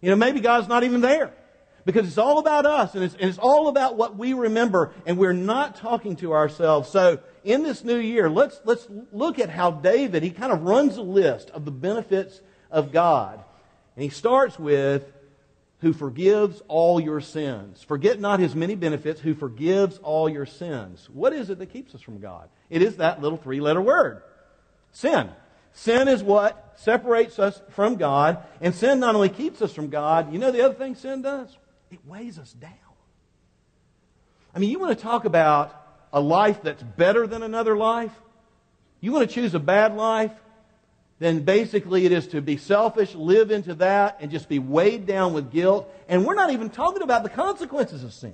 You 0.01 0.09
know, 0.09 0.17
maybe 0.17 0.41
God's 0.41 0.67
not 0.67 0.83
even 0.83 0.99
there 0.99 1.31
because 1.85 2.07
it's 2.07 2.17
all 2.17 2.39
about 2.39 2.65
us 2.65 2.93
and 2.93 3.05
it's, 3.05 3.15
and 3.15 3.29
it's, 3.29 3.37
all 3.37 3.69
about 3.69 3.95
what 3.95 4.17
we 4.17 4.33
remember 4.33 4.91
and 5.05 5.17
we're 5.17 5.31
not 5.31 5.77
talking 5.77 6.17
to 6.17 6.33
ourselves. 6.33 6.89
So 6.89 7.19
in 7.45 7.63
this 7.63 7.85
new 7.85 7.97
year, 7.97 8.29
let's, 8.29 8.59
let's 8.65 8.85
look 9.13 9.39
at 9.39 9.49
how 9.49 9.71
David, 9.71 10.23
he 10.23 10.31
kind 10.31 10.51
of 10.51 10.63
runs 10.63 10.97
a 10.97 11.01
list 11.01 11.49
of 11.51 11.63
the 11.63 11.71
benefits 11.71 12.41
of 12.69 12.91
God. 12.91 13.41
And 13.95 14.03
he 14.03 14.09
starts 14.09 14.59
with, 14.59 15.05
who 15.83 15.93
forgives 15.93 16.63
all 16.67 16.99
your 16.99 17.21
sins. 17.21 17.83
Forget 17.83 18.19
not 18.19 18.39
his 18.39 18.55
many 18.55 18.73
benefits, 18.73 19.21
who 19.21 19.35
forgives 19.35 19.99
all 19.99 20.27
your 20.27 20.47
sins. 20.47 21.07
What 21.13 21.33
is 21.33 21.51
it 21.51 21.59
that 21.59 21.67
keeps 21.67 21.93
us 21.93 22.01
from 22.01 22.19
God? 22.19 22.49
It 22.71 22.81
is 22.81 22.97
that 22.97 23.21
little 23.21 23.37
three 23.37 23.61
letter 23.61 23.81
word 23.81 24.23
sin. 24.91 25.29
Sin 25.73 26.07
is 26.07 26.23
what 26.23 26.73
separates 26.77 27.39
us 27.39 27.61
from 27.69 27.95
God, 27.95 28.43
and 28.61 28.73
sin 28.73 28.99
not 28.99 29.15
only 29.15 29.29
keeps 29.29 29.61
us 29.61 29.73
from 29.73 29.89
God, 29.89 30.31
you 30.31 30.39
know 30.39 30.51
the 30.51 30.63
other 30.63 30.75
thing 30.75 30.95
sin 30.95 31.21
does? 31.21 31.55
it 31.93 31.99
weighs 32.05 32.39
us 32.39 32.51
down. 32.53 32.71
I 34.53 34.59
mean, 34.59 34.69
you 34.69 34.79
want 34.79 34.97
to 34.97 35.01
talk 35.01 35.25
about 35.25 35.79
a 36.11 36.19
life 36.19 36.61
that's 36.61 36.83
better 36.83 37.25
than 37.27 37.43
another 37.43 37.77
life? 37.77 38.11
You 38.99 39.11
want 39.11 39.27
to 39.27 39.33
choose 39.33 39.53
a 39.53 39.59
bad 39.59 39.95
life? 39.95 40.31
Then 41.19 41.43
basically 41.43 42.05
it 42.05 42.11
is 42.11 42.27
to 42.27 42.41
be 42.41 42.57
selfish, 42.57 43.15
live 43.15 43.51
into 43.51 43.75
that, 43.75 44.17
and 44.19 44.31
just 44.31 44.49
be 44.49 44.59
weighed 44.59 45.05
down 45.05 45.33
with 45.33 45.51
guilt. 45.51 45.89
And 46.07 46.25
we're 46.25 46.35
not 46.35 46.51
even 46.51 46.69
talking 46.69 47.01
about 47.01 47.23
the 47.23 47.29
consequences 47.29 48.03
of 48.03 48.13
sin. 48.13 48.33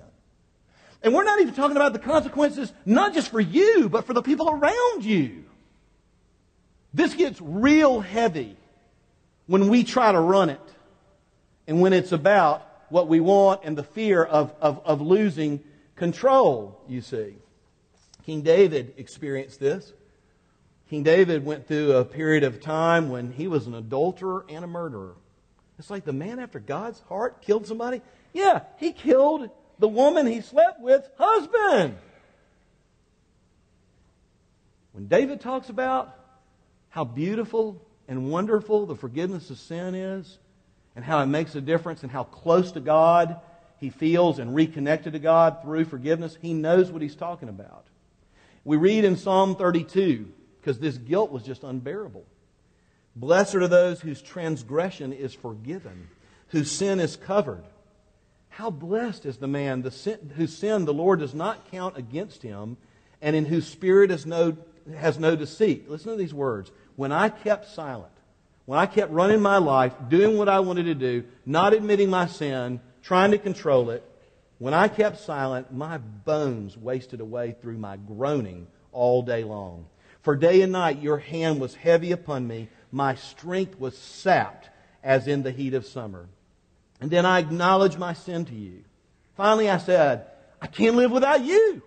And 1.03 1.13
we're 1.13 1.23
not 1.23 1.39
even 1.39 1.53
talking 1.53 1.77
about 1.77 1.93
the 1.93 1.99
consequences 1.99 2.73
not 2.85 3.13
just 3.13 3.31
for 3.31 3.39
you, 3.39 3.89
but 3.89 4.05
for 4.05 4.13
the 4.13 4.21
people 4.21 4.49
around 4.49 5.05
you. 5.05 5.45
This 6.93 7.13
gets 7.13 7.39
real 7.39 7.99
heavy 7.99 8.57
when 9.45 9.69
we 9.69 9.83
try 9.83 10.11
to 10.11 10.19
run 10.19 10.49
it 10.49 10.59
and 11.67 11.81
when 11.81 11.93
it's 11.93 12.11
about 12.11 12.67
what 12.89 13.07
we 13.07 13.19
want 13.19 13.61
and 13.63 13.77
the 13.77 13.83
fear 13.83 14.23
of, 14.23 14.53
of, 14.59 14.81
of 14.85 15.01
losing 15.01 15.63
control, 15.95 16.81
you 16.87 17.01
see. 17.01 17.35
King 18.25 18.41
David 18.41 18.93
experienced 18.97 19.59
this. 19.59 19.93
King 20.89 21.03
David 21.03 21.45
went 21.45 21.67
through 21.67 21.93
a 21.93 22.05
period 22.05 22.43
of 22.43 22.61
time 22.61 23.09
when 23.09 23.31
he 23.31 23.47
was 23.47 23.67
an 23.67 23.75
adulterer 23.75 24.45
and 24.49 24.63
a 24.63 24.67
murderer. 24.67 25.15
It's 25.77 25.89
like 25.89 26.03
the 26.03 26.13
man 26.13 26.39
after 26.39 26.59
God's 26.59 26.99
heart 27.01 27.41
killed 27.41 27.67
somebody. 27.67 28.01
Yeah, 28.33 28.61
he 28.77 28.91
killed 28.91 29.49
the 29.77 29.87
woman 29.87 30.25
he 30.25 30.41
slept 30.41 30.81
with 30.81 31.07
husband. 31.17 31.95
When 34.93 35.07
David 35.07 35.41
talks 35.41 35.69
about 35.69 36.13
how 36.89 37.03
beautiful 37.03 37.81
and 38.07 38.31
wonderful 38.31 38.87
the 38.87 38.95
forgiveness 38.95 39.51
of 39.51 39.59
sin 39.59 39.93
is, 39.93 40.39
and 40.95 41.05
how 41.05 41.21
it 41.21 41.27
makes 41.27 41.55
a 41.55 41.61
difference 41.61 42.03
and 42.03 42.11
how 42.11 42.23
close 42.23 42.71
to 42.73 42.79
God 42.79 43.39
he 43.77 43.89
feels 43.89 44.39
and 44.39 44.53
reconnected 44.53 45.13
to 45.13 45.19
God 45.19 45.61
through 45.61 45.85
forgiveness, 45.85 46.37
he 46.41 46.53
knows 46.53 46.91
what 46.91 47.01
he's 47.01 47.15
talking 47.15 47.47
about. 47.47 47.85
We 48.65 48.75
read 48.75 49.05
in 49.05 49.15
Psalm 49.15 49.55
32, 49.55 50.29
because 50.59 50.79
this 50.79 50.97
guilt 50.97 51.31
was 51.31 51.43
just 51.43 51.63
unbearable. 51.63 52.25
Blessed 53.15 53.55
are 53.55 53.67
those 53.67 54.01
whose 54.01 54.21
transgression 54.21 55.13
is 55.13 55.33
forgiven, 55.33 56.09
whose 56.49 56.71
sin 56.71 56.99
is 56.99 57.15
covered. 57.15 57.63
How 58.49 58.69
blessed 58.69 59.25
is 59.25 59.37
the 59.37 59.47
man 59.47 59.81
the 59.81 59.91
sin, 59.91 60.31
whose 60.35 60.55
sin 60.57 60.85
the 60.85 60.93
Lord 60.93 61.19
does 61.19 61.33
not 61.33 61.71
count 61.71 61.97
against 61.97 62.43
him, 62.43 62.77
and 63.21 63.35
in 63.35 63.45
whose 63.45 63.67
spirit 63.67 64.11
is 64.11 64.25
no, 64.25 64.57
has 64.95 65.17
no 65.17 65.35
deceit. 65.35 65.89
Listen 65.89 66.11
to 66.11 66.17
these 66.17 66.33
words. 66.33 66.71
When 66.95 67.11
I 67.11 67.29
kept 67.29 67.69
silent, 67.71 68.11
when 68.65 68.79
I 68.79 68.85
kept 68.85 69.11
running 69.11 69.41
my 69.41 69.57
life, 69.57 69.93
doing 70.09 70.37
what 70.37 70.49
I 70.49 70.59
wanted 70.59 70.83
to 70.83 70.95
do, 70.95 71.23
not 71.45 71.73
admitting 71.73 72.09
my 72.09 72.27
sin, 72.27 72.81
trying 73.01 73.31
to 73.31 73.37
control 73.37 73.89
it, 73.89 74.03
When 74.59 74.73
I 74.73 74.89
kept 74.89 75.21
silent, 75.21 75.71
my 75.73 75.97
bones 75.97 76.77
wasted 76.77 77.21
away 77.21 77.55
through 77.61 77.77
my 77.77 77.95
groaning 77.95 78.67
all 78.91 79.21
day 79.21 79.45
long. 79.45 79.85
For 80.21 80.35
day 80.35 80.61
and 80.61 80.71
night 80.71 81.01
your 81.01 81.17
hand 81.17 81.59
was 81.59 81.75
heavy 81.75 82.11
upon 82.11 82.47
me. 82.47 82.69
My 82.91 83.15
strength 83.15 83.79
was 83.79 83.97
sapped 83.97 84.69
as 85.03 85.27
in 85.27 85.43
the 85.43 85.51
heat 85.51 85.73
of 85.73 85.85
summer. 85.85 86.27
And 86.99 87.09
then 87.09 87.25
I 87.25 87.39
acknowledged 87.39 87.97
my 87.97 88.13
sin 88.13 88.45
to 88.45 88.55
you. 88.55 88.83
Finally, 89.37 89.69
I 89.69 89.77
said, 89.77 90.25
I 90.61 90.67
can't 90.67 90.95
live 90.95 91.11
without 91.11 91.43
you. 91.43 91.81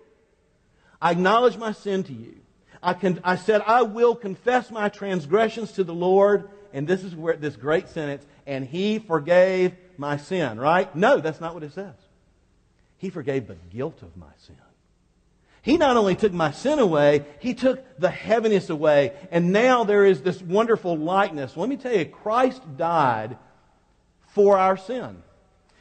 I 1.01 1.11
acknowledge 1.11 1.57
my 1.57 1.73
sin 1.73 2.03
to 2.05 2.13
you. 2.13 2.35
I, 2.81 2.93
can, 2.93 3.19
I 3.23 3.35
said, 3.35 3.61
I 3.65 3.83
will 3.83 4.15
confess 4.15 4.71
my 4.71 4.89
transgressions 4.89 5.73
to 5.73 5.83
the 5.83 5.93
Lord. 5.93 6.49
And 6.73 6.87
this 6.87 7.03
is 7.03 7.15
where 7.15 7.35
this 7.35 7.55
great 7.55 7.87
sentence, 7.89 8.25
and 8.47 8.65
he 8.65 8.97
forgave 8.97 9.73
my 9.97 10.17
sin, 10.17 10.59
right? 10.59 10.93
No, 10.95 11.19
that's 11.19 11.39
not 11.39 11.53
what 11.53 11.61
it 11.61 11.73
says. 11.73 11.93
He 12.97 13.11
forgave 13.11 13.47
the 13.47 13.57
guilt 13.69 14.01
of 14.01 14.17
my 14.17 14.31
sin. 14.39 14.55
He 15.63 15.77
not 15.77 15.95
only 15.95 16.15
took 16.15 16.33
my 16.33 16.51
sin 16.51 16.77
away, 16.77 17.25
He 17.39 17.53
took 17.53 17.97
the 17.97 18.09
heaviness 18.09 18.69
away. 18.69 19.13
And 19.31 19.53
now 19.53 19.85
there 19.85 20.05
is 20.05 20.21
this 20.21 20.41
wonderful 20.41 20.97
likeness. 20.97 21.55
Let 21.55 21.69
me 21.69 21.77
tell 21.77 21.95
you, 21.95 22.05
Christ 22.05 22.61
died 22.77 23.37
for 24.27 24.57
our 24.57 24.75
sin. 24.75 25.23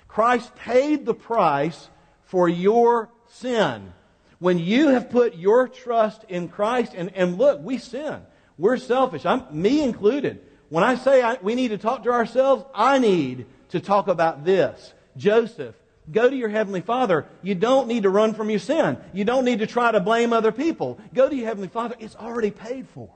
Christ 0.07 0.55
paid 0.55 1.05
the 1.05 1.15
price 1.15 1.89
for 2.23 2.49
your 2.49 3.11
sin. 3.27 3.93
When 4.39 4.61
you 4.61 4.89
have 4.89 5.11
put 5.11 5.35
your 5.35 5.67
trust 5.67 6.25
in 6.29 6.49
Christ, 6.49 6.93
and, 6.95 7.13
and 7.17 7.37
look, 7.37 7.61
we 7.61 7.79
sin. 7.79 8.21
We're 8.57 8.77
selfish. 8.77 9.27
I'm, 9.27 9.45
me 9.51 9.83
included. 9.83 10.41
When 10.69 10.85
I 10.85 10.95
say 10.95 11.23
I, 11.23 11.39
we 11.43 11.57
need 11.57 11.69
to 11.69 11.79
talk 11.79 12.05
to 12.05 12.13
ourselves, 12.13 12.65
I 12.73 12.99
need 12.99 13.47
to 13.71 13.81
talk 13.81 14.07
about 14.07 14.45
this. 14.45 14.95
Joseph, 15.17 15.75
Go 16.11 16.29
to 16.29 16.35
your 16.35 16.49
Heavenly 16.49 16.81
Father. 16.81 17.27
You 17.43 17.55
don't 17.55 17.87
need 17.87 18.03
to 18.03 18.11
run 18.11 18.35
from 18.35 18.51
your 18.51 18.59
sin. 18.59 18.99
You 19.13 19.25
don't 19.25 19.45
need 19.45 19.61
to 19.61 19.67
try 19.67 19.93
to 19.93 20.01
blame 20.01 20.33
other 20.33 20.53
people. 20.53 20.99
Go 21.15 21.29
to 21.29 21.35
your 21.35 21.47
Heavenly 21.47 21.69
Father. 21.69 21.95
It's 22.01 22.17
already 22.17 22.51
paid 22.51 22.89
for. 22.89 23.11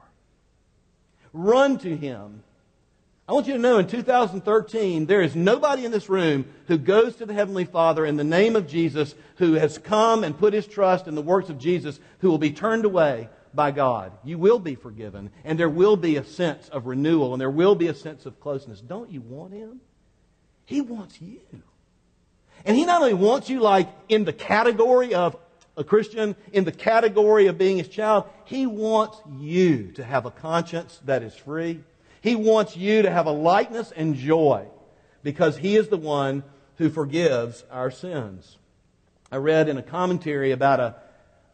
Run 1.33 1.79
to 1.79 1.97
Him. 1.97 2.43
I 3.29 3.33
want 3.33 3.49
you 3.49 3.55
to 3.55 3.59
know 3.59 3.79
in 3.79 3.89
2013, 3.89 5.07
there 5.07 5.21
is 5.21 5.35
nobody 5.35 5.85
in 5.85 5.91
this 5.91 6.09
room 6.09 6.47
who 6.69 6.79
goes 6.79 7.17
to 7.17 7.27
the 7.27 7.35
Heavenly 7.35 7.65
Father 7.65 8.07
in 8.07 8.17
the 8.17 8.23
name 8.23 8.55
of 8.55 8.69
Jesus 8.69 9.17
who 9.37 9.55
has 9.55 9.79
come 9.79 10.23
and 10.23 10.39
put 10.39 10.55
his 10.55 10.67
trust 10.67 11.09
in 11.09 11.17
the 11.17 11.23
works 11.23 11.49
of 11.49 11.59
Jesus 11.59 11.99
who 12.21 12.31
will 12.31 12.39
be 12.39 12.53
turned 12.53 12.85
away 12.85 13.29
by 13.53 13.73
God. 13.73 14.13
You 14.23 14.39
will 14.39 14.61
be 14.61 14.77
forgiven, 14.77 15.31
and 15.45 15.59
there 15.59 15.69
will 15.69 15.97
be 15.97 16.17
a 16.17 16.25
sense 16.25 16.69
of 16.69 16.87
renewal, 16.87 17.35
and 17.35 17.41
there 17.41 17.51
will 17.51 17.75
be 17.75 17.89
a 17.89 17.95
sense 17.95 18.27
of 18.27 18.39
closeness. 18.39 18.81
Don't 18.81 19.11
you 19.11 19.23
want 19.23 19.53
Him? 19.53 19.81
He 20.65 20.81
wants 20.81 21.21
you. 21.21 21.41
And 22.67 22.77
He 22.77 22.85
not 22.85 23.01
only 23.01 23.15
wants 23.15 23.49
you 23.49 23.61
like 23.61 23.89
in 24.09 24.25
the 24.25 24.33
category 24.33 25.15
of 25.15 25.37
a 25.77 25.85
Christian, 25.85 26.35
in 26.53 26.65
the 26.65 26.73
category 26.73 27.47
of 27.47 27.57
being 27.57 27.79
His 27.79 27.89
child, 27.89 28.25
He 28.45 28.67
wants 28.67 29.19
you 29.39 29.93
to 29.93 30.05
have 30.05 30.27
a 30.27 30.31
conscience 30.31 31.01
that 31.05 31.23
is 31.23 31.35
free. 31.35 31.81
He 32.21 32.35
wants 32.35 32.77
you 32.77 33.03
to 33.03 33.11
have 33.11 33.27
a 33.27 33.31
lightness 33.31 33.93
and 33.93 34.17
joy 34.17 34.67
because 35.23 35.57
He 35.57 35.77
is 35.77 35.89
the 35.89 35.97
one 35.97 36.43
who 36.77 36.91
forgives 36.91 37.65
our 37.71 37.91
sins. 37.91 38.59
I 39.31 39.37
read 39.37 39.69
in 39.69 39.77
a 39.77 39.83
commentary 39.83 40.51
about 40.51 40.81
a, 40.81 40.97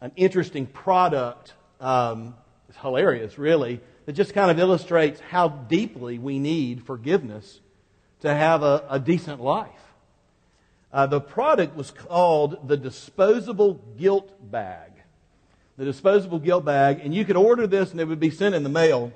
an 0.01 0.11
interesting 0.15 0.65
product. 0.65 1.53
Um, 1.79 2.35
it's 2.69 2.77
hilarious, 2.79 3.37
really, 3.37 3.81
that 4.05 4.13
just 4.13 4.33
kind 4.33 4.49
of 4.49 4.57
illustrates 4.57 5.19
how 5.19 5.47
deeply 5.47 6.17
we 6.17 6.39
need 6.39 6.83
forgiveness 6.83 7.59
to 8.21 8.33
have 8.33 8.63
a, 8.63 8.83
a 8.89 8.99
decent 8.99 9.41
life. 9.41 9.69
Uh, 10.93 11.07
the 11.07 11.19
product 11.19 11.75
was 11.75 11.89
called 11.89 12.67
the 12.67 12.77
disposable 12.77 13.73
guilt 13.97 14.31
bag. 14.51 14.91
The 15.75 15.85
disposable 15.85 16.37
guilt 16.37 16.65
bag, 16.65 17.01
and 17.03 17.15
you 17.15 17.25
could 17.25 17.35
order 17.35 17.65
this 17.65 17.91
and 17.91 17.99
it 17.99 18.07
would 18.07 18.19
be 18.19 18.29
sent 18.29 18.53
in 18.53 18.61
the 18.61 18.69
mail. 18.69 19.11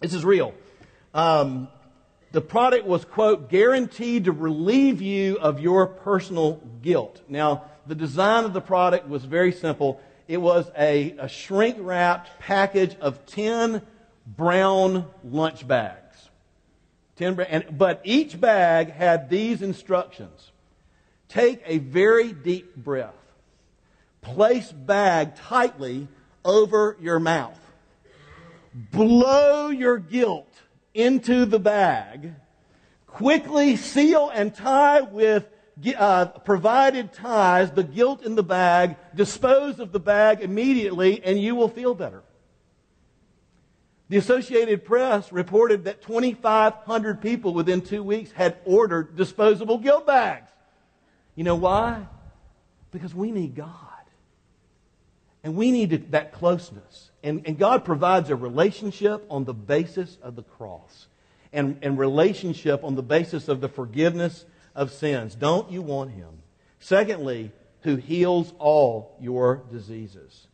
This 0.00 0.14
is 0.14 0.24
real. 0.24 0.54
Um, 1.12 1.68
the 2.32 2.40
product 2.40 2.86
was, 2.86 3.04
quote, 3.04 3.50
guaranteed 3.50 4.24
to 4.24 4.32
relieve 4.32 5.02
you 5.02 5.36
of 5.36 5.60
your 5.60 5.86
personal 5.86 6.54
guilt. 6.80 7.20
Now, 7.28 7.64
the 7.86 7.94
design 7.94 8.44
of 8.44 8.54
the 8.54 8.62
product 8.62 9.06
was 9.06 9.26
very 9.26 9.52
simple. 9.52 10.00
It 10.26 10.38
was 10.38 10.70
a, 10.76 11.14
a 11.18 11.28
shrink 11.28 11.76
wrapped 11.80 12.40
package 12.40 12.96
of 12.96 13.26
10 13.26 13.82
brown 14.26 15.06
lunch 15.22 15.68
bags. 15.68 16.30
10, 17.16 17.38
and, 17.40 17.78
but 17.78 18.00
each 18.04 18.40
bag 18.40 18.90
had 18.90 19.28
these 19.28 19.60
instructions 19.60 20.50
Take 21.28 21.62
a 21.66 21.78
very 21.78 22.32
deep 22.32 22.76
breath. 22.76 23.14
Place 24.20 24.70
bag 24.72 25.36
tightly 25.36 26.08
over 26.44 26.96
your 27.00 27.18
mouth. 27.18 27.58
Blow 28.74 29.68
your 29.68 29.98
guilt 29.98 30.52
into 30.94 31.44
the 31.44 31.58
bag. 31.58 32.34
Quickly 33.06 33.76
seal 33.76 34.30
and 34.32 34.54
tie 34.54 35.02
with 35.02 35.46
uh, 35.96 36.26
provided 36.26 37.12
ties 37.12 37.70
the 37.72 37.82
guilt 37.82 38.22
in 38.22 38.34
the 38.34 38.42
bag. 38.42 38.96
Dispose 39.14 39.80
of 39.80 39.92
the 39.92 40.00
bag 40.00 40.40
immediately, 40.40 41.22
and 41.22 41.40
you 41.40 41.54
will 41.54 41.68
feel 41.68 41.94
better. 41.94 42.22
The 44.08 44.18
Associated 44.18 44.84
Press 44.84 45.32
reported 45.32 45.84
that 45.84 46.02
2,500 46.02 47.20
people 47.20 47.54
within 47.54 47.80
two 47.80 48.02
weeks 48.02 48.30
had 48.32 48.58
ordered 48.64 49.16
disposable 49.16 49.78
guilt 49.78 50.06
bags. 50.06 50.50
You 51.34 51.44
know 51.44 51.56
why? 51.56 52.06
Because 52.90 53.14
we 53.14 53.30
need 53.30 53.54
God. 53.54 53.76
And 55.42 55.56
we 55.56 55.70
need 55.70 56.12
that 56.12 56.32
closeness. 56.32 57.10
And, 57.22 57.46
and 57.46 57.58
God 57.58 57.84
provides 57.84 58.30
a 58.30 58.36
relationship 58.36 59.26
on 59.28 59.44
the 59.44 59.54
basis 59.54 60.16
of 60.22 60.36
the 60.36 60.42
cross 60.42 61.06
and, 61.52 61.78
and 61.82 61.98
relationship 61.98 62.82
on 62.82 62.94
the 62.94 63.02
basis 63.02 63.48
of 63.48 63.60
the 63.60 63.68
forgiveness 63.68 64.44
of 64.74 64.90
sins. 64.90 65.34
Don't 65.34 65.70
you 65.70 65.82
want 65.82 66.12
Him? 66.12 66.30
Secondly, 66.80 67.52
who 67.82 67.96
heals 67.96 68.52
all 68.58 69.16
your 69.20 69.62
diseases. 69.70 70.46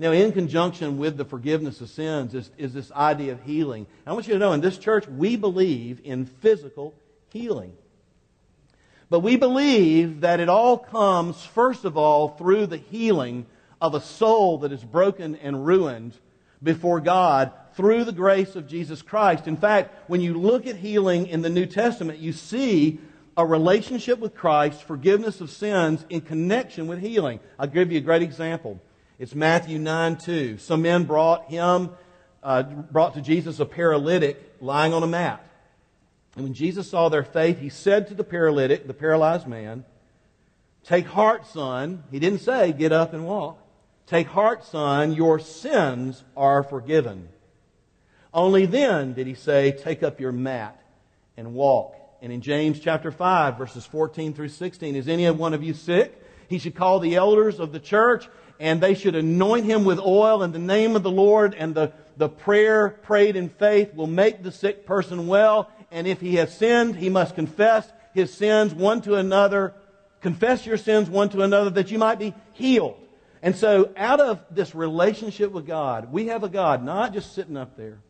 Now, 0.00 0.12
in 0.12 0.32
conjunction 0.32 0.98
with 0.98 1.16
the 1.16 1.24
forgiveness 1.24 1.80
of 1.80 1.90
sins 1.90 2.34
is, 2.34 2.50
is 2.56 2.72
this 2.72 2.90
idea 2.92 3.32
of 3.32 3.42
healing. 3.42 3.86
I 4.06 4.12
want 4.12 4.26
you 4.26 4.32
to 4.32 4.38
know 4.38 4.52
in 4.52 4.60
this 4.60 4.78
church, 4.78 5.06
we 5.06 5.36
believe 5.36 6.00
in 6.04 6.26
physical 6.26 6.94
healing. 7.28 7.76
But 9.10 9.20
we 9.20 9.36
believe 9.36 10.20
that 10.20 10.38
it 10.38 10.48
all 10.48 10.78
comes, 10.78 11.44
first 11.44 11.84
of 11.84 11.96
all, 11.96 12.28
through 12.28 12.66
the 12.66 12.76
healing 12.76 13.44
of 13.80 13.94
a 13.94 14.00
soul 14.00 14.58
that 14.58 14.70
is 14.70 14.84
broken 14.84 15.34
and 15.36 15.66
ruined 15.66 16.14
before 16.62 17.00
God 17.00 17.50
through 17.74 18.04
the 18.04 18.12
grace 18.12 18.54
of 18.54 18.68
Jesus 18.68 19.02
Christ. 19.02 19.48
In 19.48 19.56
fact, 19.56 20.08
when 20.08 20.20
you 20.20 20.34
look 20.34 20.66
at 20.66 20.76
healing 20.76 21.26
in 21.26 21.42
the 21.42 21.50
New 21.50 21.66
Testament, 21.66 22.20
you 22.20 22.32
see 22.32 23.00
a 23.36 23.44
relationship 23.44 24.20
with 24.20 24.34
Christ, 24.34 24.84
forgiveness 24.84 25.40
of 25.40 25.50
sins 25.50 26.04
in 26.08 26.20
connection 26.20 26.86
with 26.86 27.00
healing. 27.00 27.40
I'll 27.58 27.66
give 27.66 27.90
you 27.90 27.98
a 27.98 28.02
great 28.02 28.22
example. 28.22 28.80
It's 29.18 29.34
Matthew 29.34 29.78
9 29.78 30.18
2. 30.18 30.58
Some 30.58 30.82
men 30.82 31.04
brought 31.04 31.50
him, 31.50 31.90
uh, 32.42 32.62
brought 32.62 33.14
to 33.14 33.20
Jesus 33.20 33.58
a 33.58 33.66
paralytic 33.66 34.56
lying 34.60 34.92
on 34.92 35.02
a 35.02 35.06
mat. 35.06 35.44
And 36.34 36.44
when 36.44 36.54
Jesus 36.54 36.88
saw 36.88 37.08
their 37.08 37.24
faith, 37.24 37.58
he 37.58 37.68
said 37.68 38.08
to 38.08 38.14
the 38.14 38.24
paralytic, 38.24 38.86
the 38.86 38.94
paralyzed 38.94 39.46
man, 39.46 39.84
Take 40.84 41.06
heart, 41.06 41.46
son. 41.46 42.04
He 42.10 42.18
didn't 42.18 42.40
say, 42.40 42.72
Get 42.72 42.92
up 42.92 43.12
and 43.12 43.26
walk. 43.26 43.58
Take 44.06 44.28
heart, 44.28 44.64
son, 44.64 45.12
your 45.12 45.38
sins 45.38 46.24
are 46.36 46.62
forgiven. 46.62 47.28
Only 48.32 48.66
then 48.66 49.12
did 49.12 49.26
he 49.26 49.34
say, 49.34 49.72
Take 49.72 50.02
up 50.02 50.20
your 50.20 50.32
mat 50.32 50.80
and 51.36 51.54
walk. 51.54 51.94
And 52.22 52.32
in 52.32 52.40
James 52.40 52.80
chapter 52.80 53.10
5, 53.10 53.58
verses 53.58 53.86
14 53.86 54.34
through 54.34 54.48
16, 54.48 54.94
is 54.94 55.08
any 55.08 55.28
one 55.30 55.54
of 55.54 55.62
you 55.62 55.74
sick? 55.74 56.16
He 56.48 56.58
should 56.58 56.74
call 56.74 57.00
the 57.00 57.16
elders 57.16 57.60
of 57.60 57.72
the 57.72 57.80
church, 57.80 58.28
and 58.58 58.80
they 58.80 58.94
should 58.94 59.14
anoint 59.14 59.64
him 59.64 59.84
with 59.84 59.98
oil 59.98 60.42
in 60.42 60.52
the 60.52 60.58
name 60.58 60.96
of 60.96 61.02
the 61.02 61.10
Lord, 61.10 61.54
and 61.54 61.74
the, 61.74 61.92
the 62.16 62.28
prayer 62.28 62.90
prayed 62.90 63.36
in 63.36 63.48
faith 63.48 63.94
will 63.94 64.06
make 64.06 64.42
the 64.42 64.52
sick 64.52 64.84
person 64.84 65.26
well 65.28 65.70
and 65.90 66.06
if 66.06 66.20
he 66.20 66.36
has 66.36 66.56
sinned, 66.56 66.96
he 66.96 67.08
must 67.08 67.34
confess 67.34 67.90
his 68.14 68.32
sins 68.32 68.74
one 68.74 69.02
to 69.02 69.14
another. 69.14 69.74
Confess 70.20 70.66
your 70.66 70.76
sins 70.76 71.08
one 71.08 71.30
to 71.30 71.42
another 71.42 71.70
that 71.70 71.90
you 71.90 71.98
might 71.98 72.18
be 72.18 72.34
healed. 72.52 72.96
And 73.42 73.56
so, 73.56 73.90
out 73.96 74.20
of 74.20 74.40
this 74.50 74.74
relationship 74.74 75.50
with 75.50 75.66
God, 75.66 76.12
we 76.12 76.26
have 76.26 76.44
a 76.44 76.48
God 76.48 76.84
not 76.84 77.14
just 77.14 77.34
sitting 77.34 77.56
up 77.56 77.76
there 77.76 78.00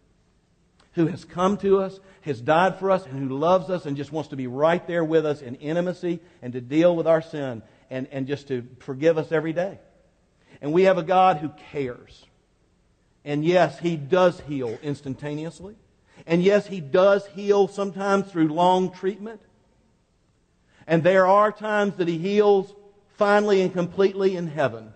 who 0.94 1.06
has 1.06 1.24
come 1.24 1.56
to 1.58 1.78
us, 1.80 2.00
has 2.22 2.40
died 2.40 2.78
for 2.78 2.90
us, 2.90 3.06
and 3.06 3.16
who 3.16 3.38
loves 3.38 3.70
us 3.70 3.86
and 3.86 3.96
just 3.96 4.10
wants 4.10 4.30
to 4.30 4.36
be 4.36 4.48
right 4.48 4.84
there 4.88 5.04
with 5.04 5.24
us 5.24 5.40
in 5.40 5.54
intimacy 5.56 6.18
and 6.42 6.52
to 6.52 6.60
deal 6.60 6.96
with 6.96 7.06
our 7.06 7.22
sin 7.22 7.62
and, 7.90 8.08
and 8.10 8.26
just 8.26 8.48
to 8.48 8.66
forgive 8.80 9.18
us 9.18 9.30
every 9.30 9.52
day. 9.52 9.78
And 10.60 10.72
we 10.72 10.82
have 10.84 10.98
a 10.98 11.02
God 11.04 11.36
who 11.36 11.50
cares. 11.70 12.26
And 13.24 13.44
yes, 13.44 13.78
He 13.78 13.96
does 13.96 14.40
heal 14.40 14.78
instantaneously. 14.82 15.76
And 16.26 16.42
yes, 16.42 16.66
He 16.66 16.80
does 16.80 17.26
heal 17.28 17.68
sometimes 17.68 18.30
through 18.30 18.48
long 18.48 18.92
treatment. 18.92 19.40
And 20.86 21.02
there 21.02 21.26
are 21.26 21.52
times 21.52 21.96
that 21.96 22.08
He 22.08 22.18
heals 22.18 22.74
finally 23.16 23.62
and 23.62 23.72
completely 23.72 24.36
in 24.36 24.48
heaven. 24.48 24.92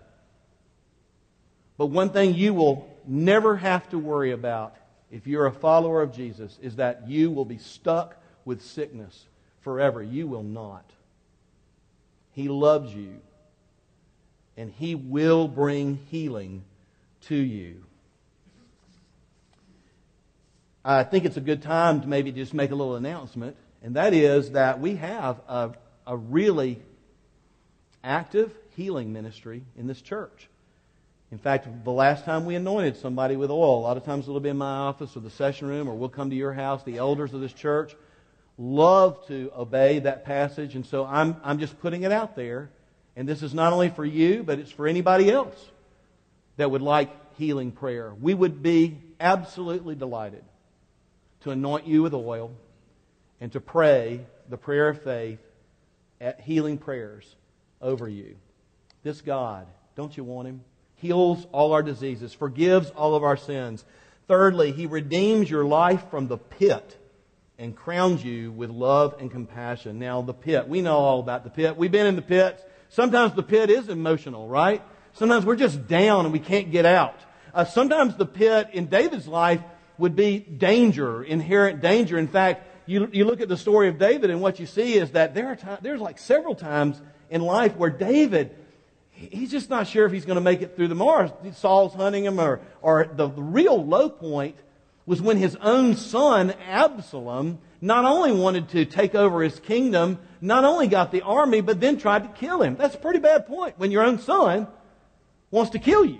But 1.77 1.87
one 1.87 2.09
thing 2.09 2.33
you 2.33 2.53
will 2.53 2.89
never 3.05 3.55
have 3.57 3.89
to 3.89 3.99
worry 3.99 4.31
about 4.31 4.75
if 5.11 5.27
you're 5.27 5.45
a 5.45 5.51
follower 5.51 6.01
of 6.01 6.13
Jesus 6.13 6.57
is 6.61 6.77
that 6.77 7.07
you 7.07 7.31
will 7.31 7.45
be 7.45 7.57
stuck 7.57 8.17
with 8.43 8.61
sickness 8.61 9.25
forever. 9.61 10.01
You 10.01 10.27
will 10.27 10.43
not. 10.43 10.89
He 12.31 12.47
loves 12.49 12.93
you, 12.93 13.21
and 14.57 14.71
He 14.71 14.95
will 14.95 15.47
bring 15.47 15.99
healing 16.09 16.63
to 17.21 17.35
you. 17.35 17.83
I 20.87 21.03
think 21.03 21.25
it's 21.25 21.35
a 21.35 21.41
good 21.41 21.63
time 21.63 22.01
to 22.01 22.07
maybe 22.07 22.31
just 22.31 22.53
make 22.53 22.69
a 22.69 22.75
little 22.75 22.95
announcement, 22.95 23.57
and 23.81 23.95
that 23.95 24.13
is 24.13 24.51
that 24.51 24.79
we 24.79 24.97
have 24.97 25.41
a, 25.47 25.71
a 26.05 26.15
really 26.15 26.79
active 28.03 28.53
healing 28.75 29.11
ministry 29.11 29.63
in 29.75 29.87
this 29.87 29.99
church. 29.99 30.47
In 31.31 31.39
fact, 31.39 31.67
the 31.83 31.91
last 31.91 32.23
time 32.23 32.45
we 32.45 32.53
anointed 32.53 32.97
somebody 32.97 33.35
with 33.35 33.49
oil, 33.49 33.79
a 33.79 33.81
lot 33.81 33.97
of 33.97 34.05
times 34.05 34.27
it'll 34.27 34.39
be 34.39 34.49
in 34.49 34.57
my 34.57 34.69
office 34.69 35.17
or 35.17 35.21
the 35.21 35.31
session 35.31 35.67
room, 35.67 35.87
or 35.87 35.95
we'll 35.95 36.07
come 36.07 36.29
to 36.29 36.35
your 36.35 36.53
house. 36.53 36.83
The 36.83 36.97
elders 36.97 37.33
of 37.33 37.41
this 37.41 37.53
church 37.53 37.95
love 38.59 39.25
to 39.25 39.51
obey 39.57 39.99
that 39.99 40.23
passage, 40.23 40.75
and 40.75 40.85
so 40.85 41.03
I'm, 41.03 41.35
I'm 41.43 41.57
just 41.57 41.79
putting 41.79 42.03
it 42.03 42.11
out 42.11 42.35
there. 42.35 42.69
And 43.15 43.27
this 43.27 43.41
is 43.41 43.55
not 43.55 43.73
only 43.73 43.89
for 43.89 44.05
you, 44.05 44.43
but 44.43 44.59
it's 44.59 44.71
for 44.71 44.85
anybody 44.85 45.31
else 45.31 45.57
that 46.57 46.69
would 46.69 46.83
like 46.83 47.09
healing 47.37 47.71
prayer. 47.71 48.13
We 48.13 48.35
would 48.35 48.61
be 48.61 48.99
absolutely 49.19 49.95
delighted 49.95 50.43
to 51.45 51.51
anoint 51.51 51.85
you 51.85 52.01
with 52.01 52.13
oil 52.15 52.51
and 53.39 53.51
to 53.51 53.59
pray 53.59 54.19
the 54.49 54.57
prayer 54.57 54.89
of 54.89 55.03
faith 55.03 55.37
at 56.19 56.41
healing 56.41 56.79
prayers 56.79 57.35
over 57.79 58.09
you. 58.09 58.35
This 59.03 59.21
God, 59.21 59.67
don't 59.95 60.17
you 60.17 60.23
want 60.23 60.47
him? 60.47 60.61
Heals 60.95 61.45
all 61.51 61.73
our 61.73 61.83
diseases, 61.83 62.33
forgives 62.33 62.89
all 62.89 63.13
of 63.13 63.23
our 63.23 63.37
sins. 63.37 63.85
Thirdly, 64.27 64.71
he 64.71 64.87
redeems 64.87 65.47
your 65.47 65.65
life 65.65 66.09
from 66.09 66.27
the 66.27 66.39
pit 66.39 66.97
and 67.59 67.75
crowns 67.75 68.23
you 68.23 68.51
with 68.51 68.71
love 68.71 69.17
and 69.19 69.29
compassion. 69.29 69.99
Now, 69.99 70.23
the 70.23 70.33
pit. 70.33 70.67
We 70.67 70.81
know 70.81 70.97
all 70.97 71.19
about 71.19 71.43
the 71.43 71.51
pit. 71.51 71.77
We've 71.77 71.91
been 71.91 72.07
in 72.07 72.15
the 72.15 72.23
pits. 72.23 72.63
Sometimes 72.89 73.35
the 73.35 73.43
pit 73.43 73.69
is 73.69 73.87
emotional, 73.87 74.47
right? 74.47 74.81
Sometimes 75.13 75.45
we're 75.45 75.57
just 75.57 75.87
down 75.87 76.25
and 76.25 76.33
we 76.33 76.39
can't 76.39 76.71
get 76.71 76.87
out. 76.87 77.19
Uh, 77.53 77.65
sometimes 77.65 78.15
the 78.15 78.25
pit 78.25 78.69
in 78.73 78.87
David's 78.87 79.27
life 79.27 79.61
would 79.97 80.15
be 80.15 80.39
danger, 80.39 81.23
inherent 81.23 81.81
danger. 81.81 82.17
In 82.17 82.27
fact, 82.27 82.67
you, 82.85 83.09
you 83.11 83.25
look 83.25 83.41
at 83.41 83.49
the 83.49 83.57
story 83.57 83.87
of 83.87 83.97
David 83.97 84.29
and 84.29 84.41
what 84.41 84.59
you 84.59 84.65
see 84.65 84.95
is 84.95 85.11
that 85.11 85.33
there 85.33 85.47
are 85.47 85.55
times, 85.55 85.79
there's 85.81 86.01
like 86.01 86.19
several 86.19 86.55
times 86.55 87.01
in 87.29 87.41
life 87.41 87.75
where 87.75 87.89
David, 87.89 88.55
he's 89.11 89.51
just 89.51 89.69
not 89.69 89.87
sure 89.87 90.05
if 90.05 90.11
he's 90.11 90.25
going 90.25 90.35
to 90.35 90.41
make 90.41 90.61
it 90.61 90.75
through 90.75 90.89
the 90.89 90.95
Mars. 90.95 91.31
Saul's 91.53 91.93
hunting 91.93 92.25
him 92.25 92.39
or, 92.39 92.61
or 92.81 93.09
the, 93.11 93.27
the 93.27 93.41
real 93.41 93.83
low 93.83 94.09
point 94.09 94.55
was 95.05 95.21
when 95.21 95.37
his 95.37 95.55
own 95.57 95.95
son, 95.95 96.51
Absalom, 96.67 97.59
not 97.81 98.05
only 98.05 98.31
wanted 98.31 98.69
to 98.69 98.85
take 98.85 99.15
over 99.15 99.41
his 99.41 99.59
kingdom, 99.59 100.19
not 100.41 100.65
only 100.65 100.87
got 100.87 101.11
the 101.11 101.21
army, 101.21 101.61
but 101.61 101.79
then 101.79 101.97
tried 101.97 102.23
to 102.23 102.29
kill 102.39 102.61
him. 102.61 102.75
That's 102.75 102.95
a 102.95 102.99
pretty 102.99 103.19
bad 103.19 103.47
point 103.47 103.75
when 103.77 103.91
your 103.91 104.03
own 104.03 104.19
son 104.19 104.67
wants 105.51 105.71
to 105.71 105.79
kill 105.79 106.05
you 106.05 106.19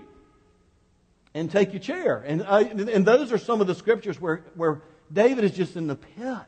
and 1.36 1.50
take 1.50 1.74
your 1.74 1.80
chair. 1.80 2.24
And, 2.26 2.42
uh, 2.42 2.64
and 2.90 3.04
those 3.04 3.30
are 3.30 3.36
some 3.36 3.60
of 3.60 3.66
the 3.66 3.74
scriptures 3.74 4.18
where, 4.18 4.42
where 4.54 4.80
David 5.12 5.44
is 5.44 5.52
just 5.52 5.76
in 5.76 5.86
the 5.86 5.94
pit. 5.94 6.38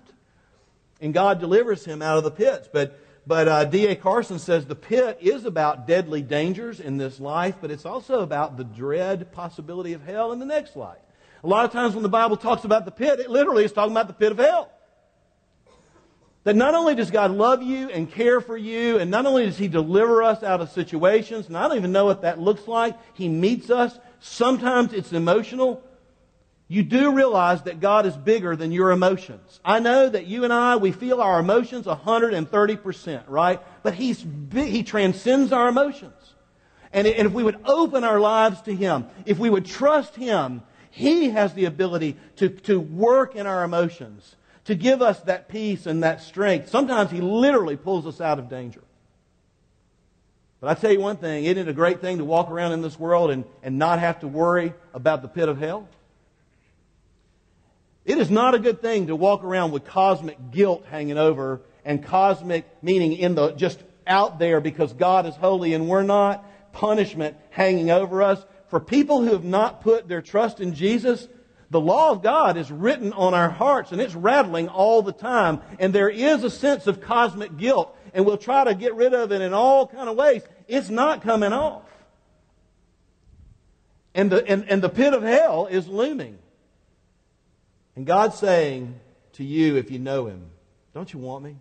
And 1.01 1.13
God 1.13 1.41
delivers 1.41 1.85
him 1.85 2.01
out 2.01 2.17
of 2.17 2.25
the 2.25 2.31
pits. 2.31 2.71
But, 2.73 2.99
but 3.27 3.49
uh, 3.49 3.65
D.A. 3.65 3.97
Carson 3.97 4.39
says 4.39 4.65
the 4.65 4.75
pit 4.75 5.19
is 5.21 5.45
about 5.45 5.87
deadly 5.87 6.23
dangers 6.23 6.81
in 6.81 6.97
this 6.97 7.21
life, 7.21 7.57
but 7.61 7.71
it's 7.71 7.85
also 7.85 8.21
about 8.21 8.57
the 8.57 8.65
dread 8.65 9.31
possibility 9.31 9.93
of 9.93 10.03
hell 10.03 10.33
in 10.33 10.39
the 10.39 10.47
next 10.47 10.75
life. 10.75 10.99
A 11.45 11.47
lot 11.47 11.67
of 11.67 11.71
times 11.71 11.95
when 11.95 12.03
the 12.03 12.09
Bible 12.09 12.39
talks 12.39 12.65
about 12.65 12.87
the 12.87 12.91
pit, 12.91 13.21
it 13.21 13.29
literally 13.29 13.65
is 13.65 13.73
talking 13.73 13.93
about 13.93 14.09
the 14.09 14.15
pit 14.15 14.33
of 14.33 14.39
hell. 14.39 14.73
That 16.45 16.57
not 16.57 16.75
only 16.75 16.95
does 16.95 17.11
God 17.11 17.31
love 17.31 17.63
you 17.63 17.91
and 17.91 18.11
care 18.11 18.41
for 18.41 18.57
you, 18.57 18.99
and 18.99 19.11
not 19.11 19.27
only 19.27 19.45
does 19.45 19.59
He 19.59 19.69
deliver 19.69 20.23
us 20.23 20.43
out 20.43 20.63
of 20.63 20.71
situations, 20.71 21.47
and 21.47 21.59
I 21.59 21.69
don't 21.69 21.77
even 21.77 21.93
know 21.93 22.07
what 22.07 22.23
that 22.23 22.41
looks 22.41 22.67
like, 22.67 22.97
He 23.13 23.29
meets 23.29 23.69
us 23.69 23.99
Sometimes 24.21 24.93
it's 24.93 25.13
emotional. 25.13 25.83
You 26.67 26.83
do 26.83 27.13
realize 27.13 27.63
that 27.63 27.81
God 27.81 28.05
is 28.05 28.17
bigger 28.17 28.55
than 28.55 28.73
your 28.73 28.91
emotions. 28.91 29.61
I 29.65 29.81
know 29.81 30.09
that 30.09 30.27
you 30.27 30.45
and 30.45 30.53
I, 30.53 30.77
we 30.77 30.93
feel 30.93 31.21
our 31.21 31.41
emotions 31.41 31.87
130%, 31.87 33.25
right? 33.27 33.61
But 33.83 33.95
He's 33.95 34.25
He 34.53 34.83
transcends 34.83 35.53
our 35.53 35.69
emotions. 35.69 36.13
And 36.93 37.07
if 37.07 37.33
we 37.33 37.43
would 37.43 37.61
open 37.65 38.05
our 38.05 38.21
lives 38.21 38.61
to 38.63 38.75
Him, 38.75 39.07
if 39.25 39.39
we 39.39 39.51
would 39.51 39.67
trust 39.67 40.15
Him, 40.15 40.63
He 40.91 41.31
has 41.31 41.55
the 41.55 41.65
ability 41.65 42.17
to, 42.37 42.49
to 42.51 42.79
work 42.79 43.35
in 43.35 43.47
our 43.47 43.65
emotions, 43.65 44.37
to 44.65 44.75
give 44.75 45.01
us 45.01 45.21
that 45.21 45.49
peace 45.49 45.87
and 45.87 46.03
that 46.03 46.23
strength. 46.23 46.69
Sometimes 46.69 47.11
He 47.11 47.21
literally 47.21 47.77
pulls 47.77 48.07
us 48.07 48.21
out 48.21 48.39
of 48.39 48.49
danger. 48.49 48.83
But 50.61 50.71
I 50.71 50.81
tell 50.81 50.93
you 50.93 51.01
one 51.01 51.17
thing, 51.17 51.45
isn't 51.45 51.59
it 51.59 51.69
a 51.69 51.73
great 51.73 52.01
thing 52.01 52.19
to 52.19 52.25
walk 52.25 52.51
around 52.51 52.73
in 52.73 52.83
this 52.83 52.99
world 52.99 53.31
and, 53.31 53.45
and 53.63 53.79
not 53.79 54.01
have 54.01 54.21
to 54.21 54.29
worry 54.29 54.75
about 54.93 55.23
the 55.23 55.29
pit 55.29 55.49
of 55.49 55.59
hell? 55.59 55.89
It 58.05 58.19
is 58.19 58.31
not 58.31 58.55
a 58.55 58.59
good 58.59 58.81
thing 58.81 59.09
to 59.09 59.17
walk 59.17 59.45
around 59.45 59.71
with 59.71 59.85
cosmic 59.85 60.51
guilt 60.51 60.85
hanging 60.91 61.19
over 61.19 61.61
and 61.85 62.03
cosmic 62.03 62.65
meaning 62.83 63.13
in 63.13 63.35
the 63.35 63.53
just 63.53 63.83
out 64.07 64.39
there 64.39 64.61
because 64.61 64.93
God 64.95 65.27
is 65.27 65.37
holy 65.37 65.75
and 65.75 65.89
we're 65.89 66.03
not, 66.03 66.45
punishment 66.73 67.37
hanging 67.51 67.91
over 67.91 68.23
us. 68.23 68.43
For 68.69 68.81
people 68.81 69.23
who 69.23 69.33
have 69.33 69.45
not 69.45 69.83
put 69.83 70.09
their 70.09 70.23
trust 70.23 70.61
in 70.61 70.75
Jesus, 70.75 71.29
the 71.71 71.81
law 71.81 72.11
of 72.11 72.23
God 72.23 72.57
is 72.57 72.71
written 72.71 73.13
on 73.13 73.35
our 73.35 73.51
hearts 73.51 73.93
and 73.93 74.01
it's 74.01 74.15
rattling 74.15 74.69
all 74.69 75.03
the 75.03 75.13
time. 75.13 75.61
And 75.79 75.95
there 75.95 76.09
is 76.09 76.45
a 76.45 76.51
sense 76.51 76.87
of 76.87 77.03
cosmic 77.03 77.59
guilt 77.59 77.95
and 78.15 78.25
we'll 78.27 78.37
try 78.37 78.65
to 78.65 78.75
get 78.75 78.95
rid 78.95 79.15
of 79.15 79.33
it 79.33 79.41
in 79.41 79.53
all 79.53 79.87
kind 79.87 80.09
of 80.09 80.17
ways. 80.17 80.43
It's 80.67 80.91
not 80.91 81.23
coming 81.23 81.53
off. 81.53 81.83
And 84.15 84.31
the, 84.31 84.47
and, 84.47 84.69
and 84.69 84.83
the 84.83 84.89
pit 84.89 85.15
of 85.15 85.23
hell 85.23 85.67
is 85.67 85.87
looming. 85.87 86.39
And 87.95 88.07
God's 88.07 88.37
saying 88.37 88.99
to 89.35 89.45
you, 89.45 89.77
if 89.77 89.91
you 89.91 89.99
know 89.99 90.27
Him, 90.27 90.51
don't 90.95 91.13
you 91.13 91.19
want 91.19 91.45
me? 91.45 91.57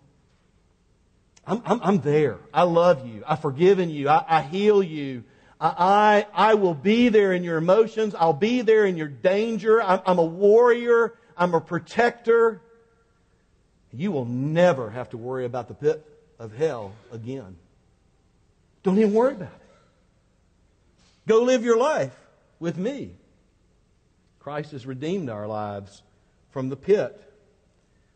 I'm, 1.45 1.62
I'm, 1.65 1.79
I'm 1.83 1.99
there. 1.99 2.38
I 2.53 2.63
love 2.63 3.07
you. 3.07 3.23
I've 3.27 3.41
forgiven 3.41 3.89
you. 3.89 4.10
I, 4.10 4.25
I 4.27 4.41
heal 4.41 4.83
you. 4.83 5.23
I, 5.60 6.27
I, 6.33 6.53
will 6.53 6.75
be 6.75 7.10
there 7.10 7.33
in 7.33 7.43
your 7.43 7.57
emotions. 7.57 8.13
I'll 8.13 8.33
be 8.33 8.62
there 8.62 8.86
in 8.86 8.95
your 8.95 9.07
danger. 9.07 9.81
I'm, 9.81 10.01
I'm 10.05 10.19
a 10.19 10.25
warrior. 10.25 11.15
I'm 11.36 11.55
a 11.55 11.62
protector. 11.62 12.62
You 13.91 14.12
will 14.12 14.25
never 14.25 14.91
have 14.91 15.10
to 15.12 15.17
worry 15.17 15.45
about 15.45 15.67
the 15.67 15.73
pit 15.73 16.05
of 16.39 16.56
hell 16.56 16.93
again. 17.12 17.56
Don't 18.84 18.97
even 18.97 19.13
worry 19.13 19.34
about 19.34 19.47
it. 19.47 19.67
Go 21.28 21.41
live 21.43 21.63
your 21.63 21.78
life 21.78 22.15
with 22.60 22.78
me. 22.78 23.12
Christ 24.39 24.71
has 24.71 24.86
redeemed 24.86 25.30
our 25.30 25.47
lives 25.47 26.02
from 26.52 26.69
the 26.69 26.78
pit. 26.78 27.21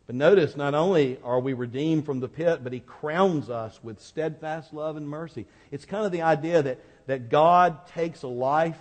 But 0.06 0.16
notice, 0.16 0.56
not 0.56 0.74
only 0.74 1.18
are 1.22 1.38
we 1.38 1.52
redeemed 1.52 2.06
from 2.06 2.20
the 2.20 2.28
pit, 2.28 2.60
but 2.64 2.72
He 2.72 2.80
crowns 2.80 3.50
us 3.50 3.78
with 3.82 4.00
steadfast 4.00 4.72
love 4.72 4.96
and 4.96 5.08
mercy. 5.08 5.46
It's 5.70 5.84
kind 5.84 6.06
of 6.06 6.12
the 6.12 6.22
idea 6.22 6.62
that, 6.62 6.80
that 7.06 7.28
God 7.28 7.86
takes 7.88 8.22
a 8.22 8.28
life 8.28 8.80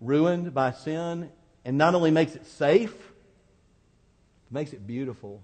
ruined 0.00 0.52
by 0.52 0.72
sin 0.72 1.30
and 1.64 1.78
not 1.78 1.94
only 1.94 2.10
makes 2.10 2.34
it 2.34 2.46
safe, 2.46 2.94
makes 4.50 4.72
it 4.72 4.86
beautiful. 4.86 5.40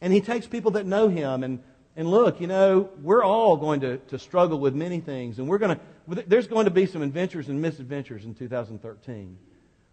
And 0.00 0.12
He 0.12 0.20
takes 0.20 0.46
people 0.46 0.72
that 0.72 0.84
know 0.84 1.08
Him 1.08 1.44
and 1.44 1.62
and 1.96 2.10
look, 2.10 2.40
you 2.42 2.46
know, 2.46 2.90
we're 3.02 3.24
all 3.24 3.56
going 3.56 3.80
to, 3.80 3.96
to 3.96 4.18
struggle 4.18 4.58
with 4.58 4.74
many 4.74 5.00
things, 5.00 5.38
and 5.38 5.48
we're 5.48 5.58
going 5.58 5.78
to, 5.78 6.24
there's 6.26 6.46
going 6.46 6.66
to 6.66 6.70
be 6.70 6.84
some 6.84 7.00
adventures 7.02 7.48
and 7.48 7.60
misadventures 7.62 8.24
in 8.24 8.34
2013 8.34 9.38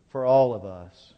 for 0.10 0.26
all 0.26 0.54
of 0.54 0.66
us. 0.66 1.14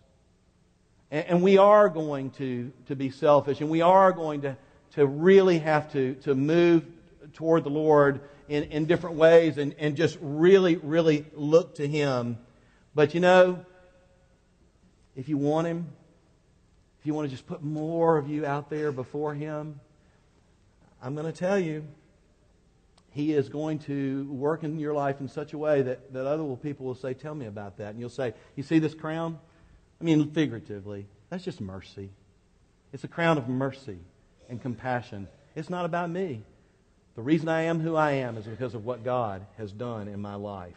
And, 1.09 1.25
and 1.25 1.41
we 1.41 1.57
are 1.57 1.89
going 1.89 2.29
to, 2.31 2.71
to 2.87 2.95
be 2.95 3.09
selfish, 3.09 3.61
and 3.61 3.69
we 3.69 3.81
are 3.81 4.11
going 4.11 4.41
to, 4.41 4.55
to 4.91 5.07
really 5.07 5.57
have 5.57 5.91
to, 5.93 6.13
to 6.23 6.35
move 6.35 6.85
toward 7.33 7.63
the 7.63 7.71
Lord 7.71 8.21
in, 8.47 8.65
in 8.65 8.85
different 8.85 9.15
ways 9.15 9.57
and, 9.57 9.73
and 9.79 9.95
just 9.95 10.19
really, 10.21 10.75
really 10.75 11.25
look 11.33 11.75
to 11.75 11.87
Him. 11.87 12.37
But 12.93 13.15
you 13.15 13.19
know, 13.19 13.65
if 15.15 15.29
you 15.29 15.37
want 15.37 15.65
Him, 15.65 15.87
if 16.99 17.07
you 17.07 17.15
want 17.15 17.27
to 17.27 17.31
just 17.31 17.47
put 17.47 17.63
more 17.63 18.17
of 18.17 18.29
you 18.29 18.45
out 18.45 18.69
there 18.69 18.91
before 18.91 19.33
Him, 19.33 19.79
I'm 21.01 21.15
going 21.15 21.31
to 21.31 21.37
tell 21.37 21.59
you, 21.59 21.85
He 23.11 23.33
is 23.33 23.49
going 23.49 23.79
to 23.79 24.27
work 24.31 24.63
in 24.63 24.79
your 24.79 24.93
life 24.93 25.19
in 25.19 25.27
such 25.27 25.53
a 25.53 25.57
way 25.57 25.81
that, 25.81 26.13
that 26.13 26.25
other 26.25 26.43
people 26.55 26.85
will 26.85 26.95
say, 26.95 27.13
Tell 27.13 27.35
me 27.35 27.45
about 27.45 27.77
that. 27.77 27.91
And 27.91 27.99
you'll 27.99 28.09
say, 28.09 28.33
You 28.55 28.63
see 28.63 28.79
this 28.79 28.93
crown? 28.93 29.39
I 29.99 30.03
mean, 30.03 30.31
figuratively, 30.31 31.07
that's 31.29 31.43
just 31.43 31.61
mercy. 31.61 32.09
It's 32.91 33.03
a 33.03 33.07
crown 33.07 33.37
of 33.37 33.47
mercy 33.47 33.97
and 34.49 34.61
compassion. 34.61 35.27
It's 35.55 35.69
not 35.69 35.85
about 35.85 36.09
me. 36.09 36.43
The 37.15 37.21
reason 37.21 37.47
I 37.47 37.63
am 37.63 37.79
who 37.79 37.95
I 37.95 38.11
am 38.11 38.37
is 38.37 38.45
because 38.45 38.75
of 38.75 38.85
what 38.85 39.03
God 39.03 39.45
has 39.57 39.71
done 39.71 40.07
in 40.07 40.21
my 40.21 40.35
life. 40.35 40.75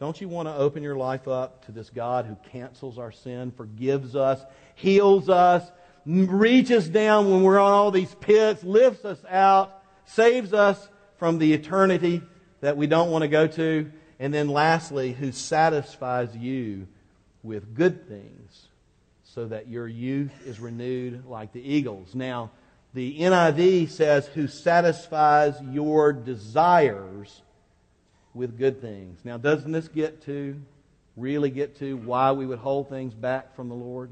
Don't 0.00 0.20
you 0.20 0.28
want 0.28 0.48
to 0.48 0.56
open 0.56 0.82
your 0.82 0.96
life 0.96 1.28
up 1.28 1.64
to 1.66 1.72
this 1.72 1.90
God 1.90 2.26
who 2.26 2.36
cancels 2.50 2.98
our 2.98 3.12
sin, 3.12 3.52
forgives 3.56 4.16
us, 4.16 4.42
heals 4.74 5.28
us, 5.28 5.70
reaches 6.04 6.88
down 6.88 7.30
when 7.30 7.42
we're 7.42 7.58
on 7.58 7.72
all 7.72 7.90
these 7.90 8.14
pits, 8.16 8.62
lifts 8.64 9.04
us 9.04 9.22
out, 9.28 9.82
saves 10.04 10.52
us 10.52 10.88
from 11.18 11.38
the 11.38 11.52
eternity 11.52 12.22
that 12.60 12.76
we 12.76 12.86
don't 12.86 13.10
want 13.10 13.22
to 13.22 13.28
go 13.28 13.46
to, 13.46 13.90
and 14.18 14.32
then 14.32 14.48
lastly, 14.48 15.12
who 15.12 15.32
satisfies 15.32 16.36
you 16.36 16.86
with 17.42 17.74
good 17.74 18.08
things 18.08 18.68
so 19.24 19.46
that 19.46 19.68
your 19.68 19.88
youth 19.88 20.32
is 20.46 20.60
renewed 20.60 21.26
like 21.26 21.52
the 21.52 21.60
eagles. 21.60 22.14
Now, 22.14 22.50
the 22.94 23.18
NIV 23.20 23.90
says, 23.90 24.26
who 24.26 24.46
satisfies 24.46 25.54
your 25.70 26.12
desires 26.12 27.42
with 28.34 28.58
good 28.58 28.80
things. 28.80 29.20
Now, 29.24 29.38
doesn't 29.38 29.72
this 29.72 29.88
get 29.88 30.22
to, 30.26 30.60
really 31.16 31.50
get 31.50 31.78
to 31.78 31.96
why 31.96 32.32
we 32.32 32.46
would 32.46 32.58
hold 32.58 32.88
things 32.88 33.14
back 33.14 33.56
from 33.56 33.68
the 33.68 33.74
Lord? 33.74 34.10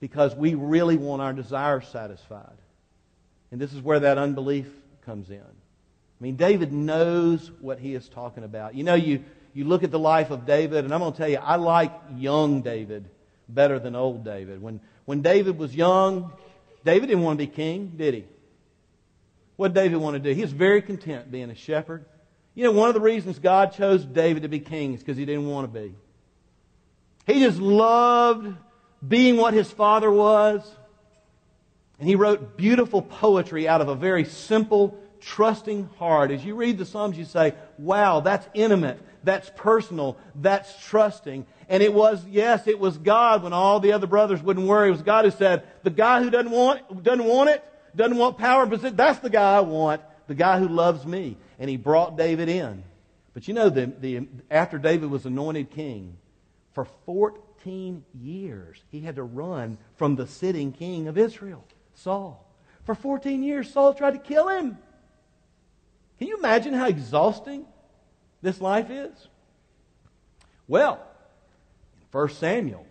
Because 0.00 0.34
we 0.34 0.54
really 0.54 0.96
want 0.96 1.22
our 1.22 1.32
desires 1.32 1.86
satisfied. 1.88 2.56
And 3.52 3.60
this 3.60 3.72
is 3.72 3.82
where 3.82 4.00
that 4.00 4.18
unbelief 4.18 4.66
comes 5.04 5.30
in. 5.30 5.40
I 5.40 6.22
mean, 6.22 6.36
David 6.36 6.72
knows 6.72 7.50
what 7.60 7.78
he 7.78 7.94
is 7.94 8.08
talking 8.08 8.44
about. 8.44 8.74
You 8.74 8.84
know, 8.84 8.94
you, 8.94 9.24
you 9.54 9.64
look 9.64 9.82
at 9.82 9.90
the 9.90 9.98
life 9.98 10.30
of 10.30 10.46
David, 10.46 10.84
and 10.84 10.92
I'm 10.92 11.00
going 11.00 11.12
to 11.12 11.18
tell 11.18 11.28
you, 11.28 11.38
I 11.38 11.56
like 11.56 11.92
young 12.16 12.62
David 12.62 13.06
better 13.48 13.78
than 13.78 13.96
old 13.96 14.24
David. 14.24 14.62
When, 14.62 14.80
when 15.04 15.22
David 15.22 15.58
was 15.58 15.74
young, 15.74 16.32
David 16.84 17.08
didn't 17.08 17.24
want 17.24 17.38
to 17.38 17.46
be 17.46 17.52
king, 17.52 17.92
did 17.96 18.14
he? 18.14 18.24
What 19.56 19.74
David 19.74 19.96
want 19.96 20.14
to 20.14 20.20
do? 20.20 20.34
He 20.34 20.42
was 20.42 20.52
very 20.52 20.80
content 20.80 21.30
being 21.30 21.50
a 21.50 21.54
shepherd. 21.54 22.04
You 22.54 22.64
know, 22.64 22.72
one 22.72 22.88
of 22.88 22.94
the 22.94 23.00
reasons 23.00 23.38
God 23.38 23.72
chose 23.72 24.04
David 24.04 24.42
to 24.42 24.48
be 24.48 24.60
king 24.60 24.94
is 24.94 25.00
because 25.00 25.16
he 25.16 25.24
didn't 25.24 25.46
want 25.46 25.72
to 25.72 25.80
be. 25.80 25.94
He 27.26 27.40
just 27.40 27.58
loved 27.58 28.56
being 29.06 29.36
what 29.36 29.54
his 29.54 29.70
father 29.70 30.10
was. 30.10 30.68
And 31.98 32.08
he 32.08 32.14
wrote 32.14 32.56
beautiful 32.56 33.02
poetry 33.02 33.68
out 33.68 33.80
of 33.80 33.88
a 33.88 33.94
very 33.94 34.24
simple, 34.24 34.98
trusting 35.20 35.88
heart. 35.98 36.30
As 36.30 36.44
you 36.44 36.54
read 36.54 36.78
the 36.78 36.86
Psalms, 36.86 37.16
you 37.18 37.24
say, 37.24 37.54
wow, 37.78 38.20
that's 38.20 38.46
intimate, 38.54 38.98
that's 39.22 39.50
personal, 39.54 40.16
that's 40.34 40.72
trusting. 40.86 41.46
And 41.68 41.82
it 41.82 41.92
was, 41.92 42.24
yes, 42.26 42.66
it 42.66 42.78
was 42.78 42.96
God 42.96 43.42
when 43.42 43.52
all 43.52 43.80
the 43.80 43.92
other 43.92 44.06
brothers 44.06 44.42
wouldn't 44.42 44.66
worry. 44.66 44.88
It 44.88 44.92
was 44.92 45.02
God 45.02 45.24
who 45.24 45.30
said, 45.30 45.64
the 45.82 45.90
guy 45.90 46.22
who 46.22 46.30
doesn't 46.30 46.50
want, 46.50 47.02
doesn't 47.02 47.24
want 47.24 47.50
it, 47.50 47.64
doesn't 47.94 48.16
want 48.16 48.38
power, 48.38 48.66
but 48.66 48.96
that's 48.96 49.18
the 49.18 49.30
guy 49.30 49.56
I 49.58 49.60
want, 49.60 50.00
the 50.26 50.34
guy 50.34 50.58
who 50.58 50.68
loves 50.68 51.04
me. 51.04 51.36
And 51.58 51.68
he 51.68 51.76
brought 51.76 52.16
David 52.16 52.48
in. 52.48 52.82
But 53.34 53.46
you 53.46 53.54
know, 53.54 53.68
the, 53.68 53.86
the, 53.86 54.26
after 54.50 54.78
David 54.78 55.10
was 55.10 55.26
anointed 55.26 55.70
king, 55.70 56.16
for 56.72 56.86
14 57.06 57.42
years, 57.64 58.82
he 58.90 59.00
had 59.00 59.16
to 59.16 59.22
run 59.22 59.78
from 59.96 60.16
the 60.16 60.26
sitting 60.26 60.72
king 60.72 61.08
of 61.08 61.18
Israel, 61.18 61.64
Saul. 61.94 62.46
For 62.84 62.94
14 62.94 63.42
years, 63.42 63.70
Saul 63.70 63.94
tried 63.94 64.12
to 64.12 64.18
kill 64.18 64.48
him. 64.48 64.78
Can 66.18 66.28
you 66.28 66.38
imagine 66.38 66.74
how 66.74 66.86
exhausting 66.86 67.64
this 68.42 68.60
life 68.60 68.90
is? 68.90 69.28
Well, 70.68 71.00
in 72.00 72.06
1 72.10 72.28
Samuel 72.30 72.86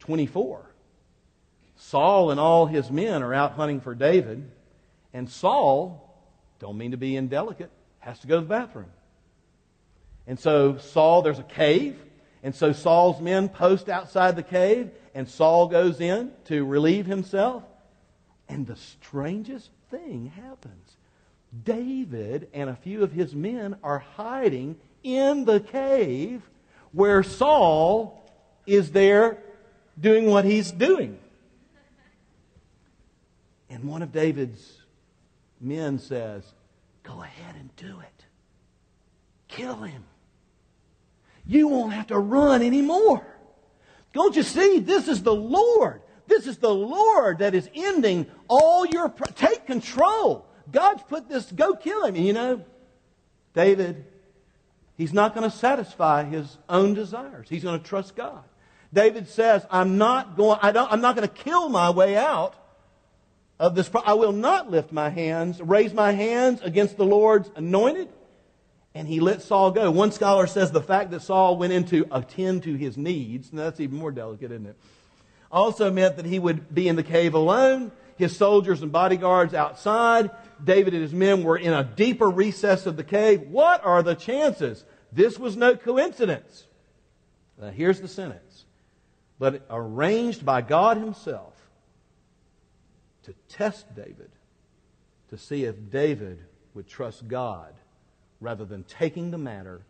24, 0.00 0.70
Saul 1.76 2.30
and 2.30 2.40
all 2.40 2.66
his 2.66 2.90
men 2.90 3.22
are 3.22 3.34
out 3.34 3.52
hunting 3.52 3.80
for 3.80 3.94
David, 3.94 4.50
and 5.12 5.28
Saul, 5.30 6.14
don't 6.58 6.78
mean 6.78 6.92
to 6.92 6.96
be 6.96 7.16
indelicate, 7.16 7.70
has 8.00 8.18
to 8.20 8.26
go 8.26 8.36
to 8.36 8.40
the 8.40 8.48
bathroom. 8.48 8.90
And 10.26 10.38
so 10.38 10.78
Saul, 10.78 11.22
there's 11.22 11.38
a 11.38 11.44
cave, 11.44 11.96
and 12.46 12.54
so 12.54 12.70
Saul's 12.70 13.20
men 13.20 13.48
post 13.48 13.88
outside 13.88 14.36
the 14.36 14.42
cave, 14.44 14.92
and 15.16 15.28
Saul 15.28 15.66
goes 15.66 16.00
in 16.00 16.30
to 16.44 16.64
relieve 16.64 17.04
himself, 17.04 17.64
and 18.48 18.64
the 18.64 18.76
strangest 18.76 19.68
thing 19.90 20.26
happens. 20.26 20.96
David 21.64 22.48
and 22.54 22.70
a 22.70 22.76
few 22.76 23.02
of 23.02 23.10
his 23.10 23.34
men 23.34 23.74
are 23.82 23.98
hiding 23.98 24.76
in 25.02 25.44
the 25.44 25.58
cave 25.58 26.40
where 26.92 27.24
Saul 27.24 28.30
is 28.64 28.92
there 28.92 29.38
doing 30.00 30.30
what 30.30 30.44
he's 30.44 30.70
doing. 30.70 31.18
And 33.68 33.88
one 33.88 34.02
of 34.02 34.12
David's 34.12 34.82
men 35.60 35.98
says, 35.98 36.44
Go 37.02 37.24
ahead 37.24 37.56
and 37.56 37.74
do 37.74 37.98
it. 37.98 38.24
Kill 39.48 39.82
him. 39.82 40.04
You 41.46 41.68
won't 41.68 41.92
have 41.92 42.08
to 42.08 42.18
run 42.18 42.62
anymore. 42.62 43.26
Don't 44.12 44.34
you 44.34 44.42
see? 44.42 44.80
This 44.80 45.08
is 45.08 45.22
the 45.22 45.34
Lord. 45.34 46.02
This 46.26 46.46
is 46.46 46.58
the 46.58 46.74
Lord 46.74 47.38
that 47.38 47.54
is 47.54 47.68
ending 47.74 48.26
all 48.48 48.84
your. 48.86 49.08
Take 49.34 49.66
control. 49.66 50.46
God's 50.70 51.02
put 51.04 51.28
this, 51.28 51.50
go 51.52 51.74
kill 51.74 52.04
him. 52.04 52.16
And 52.16 52.26
you 52.26 52.32
know, 52.32 52.64
David, 53.54 54.04
he's 54.96 55.12
not 55.12 55.34
going 55.34 55.48
to 55.48 55.56
satisfy 55.56 56.24
his 56.24 56.58
own 56.68 56.94
desires. 56.94 57.46
He's 57.48 57.62
going 57.62 57.80
to 57.80 57.86
trust 57.86 58.16
God. 58.16 58.42
David 58.92 59.28
says, 59.28 59.66
I'm 59.70 59.98
not 59.98 60.36
going, 60.36 60.58
I 60.62 60.72
don't, 60.72 60.90
I'm 60.90 61.00
not 61.00 61.16
going 61.16 61.28
to 61.28 61.34
kill 61.34 61.68
my 61.68 61.90
way 61.90 62.16
out 62.16 62.54
of 63.58 63.74
this. 63.74 63.90
I 64.04 64.14
will 64.14 64.32
not 64.32 64.70
lift 64.70 64.92
my 64.92 65.10
hands, 65.10 65.60
raise 65.60 65.92
my 65.92 66.12
hands 66.12 66.60
against 66.62 66.96
the 66.96 67.04
Lord's 67.04 67.50
anointed. 67.56 68.08
And 68.96 69.06
he 69.06 69.20
let 69.20 69.42
Saul 69.42 69.72
go. 69.72 69.90
One 69.90 70.10
scholar 70.10 70.46
says 70.46 70.70
the 70.70 70.80
fact 70.80 71.10
that 71.10 71.20
Saul 71.20 71.58
went 71.58 71.74
in 71.74 71.84
to 71.88 72.06
attend 72.10 72.62
to 72.62 72.74
his 72.74 72.96
needs, 72.96 73.50
and 73.50 73.58
that's 73.58 73.78
even 73.78 73.98
more 73.98 74.10
delicate, 74.10 74.50
isn't 74.50 74.64
it? 74.64 74.76
Also 75.52 75.90
meant 75.90 76.16
that 76.16 76.24
he 76.24 76.38
would 76.38 76.74
be 76.74 76.88
in 76.88 76.96
the 76.96 77.02
cave 77.02 77.34
alone, 77.34 77.92
his 78.16 78.34
soldiers 78.34 78.80
and 78.80 78.90
bodyguards 78.90 79.52
outside, 79.52 80.30
David 80.64 80.94
and 80.94 81.02
his 81.02 81.12
men 81.12 81.44
were 81.44 81.58
in 81.58 81.74
a 81.74 81.84
deeper 81.84 82.30
recess 82.30 82.86
of 82.86 82.96
the 82.96 83.04
cave. 83.04 83.42
What 83.42 83.84
are 83.84 84.02
the 84.02 84.14
chances? 84.14 84.82
This 85.12 85.38
was 85.38 85.58
no 85.58 85.76
coincidence. 85.76 86.64
Now, 87.60 87.68
here's 87.68 88.00
the 88.00 88.08
sentence. 88.08 88.64
But 89.38 89.66
arranged 89.68 90.46
by 90.46 90.62
God 90.62 90.96
Himself 90.96 91.52
to 93.24 93.34
test 93.50 93.94
David, 93.94 94.30
to 95.28 95.36
see 95.36 95.64
if 95.64 95.90
David 95.90 96.38
would 96.72 96.88
trust 96.88 97.28
God 97.28 97.74
rather 98.40 98.64
than 98.64 98.84
taking 98.84 99.30
the 99.30 99.38
matter 99.38 99.80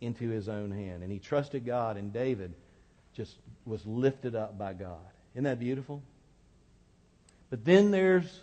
into 0.00 0.28
his 0.28 0.48
own 0.48 0.70
hand. 0.70 1.02
And 1.02 1.10
he 1.10 1.18
trusted 1.18 1.66
God, 1.66 1.96
and 1.96 2.12
David 2.12 2.54
just 3.14 3.36
was 3.66 3.84
lifted 3.86 4.34
up 4.34 4.58
by 4.58 4.72
God. 4.72 4.98
Isn't 5.34 5.44
that 5.44 5.58
beautiful? 5.58 6.02
But 7.50 7.64
then 7.64 7.90
there's 7.90 8.40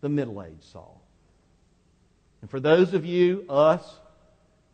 the 0.00 0.08
middle 0.08 0.42
aged 0.42 0.64
Saul. 0.64 1.00
And 2.40 2.50
for 2.50 2.60
those 2.60 2.92
of 2.92 3.06
you, 3.06 3.44
us, 3.48 3.82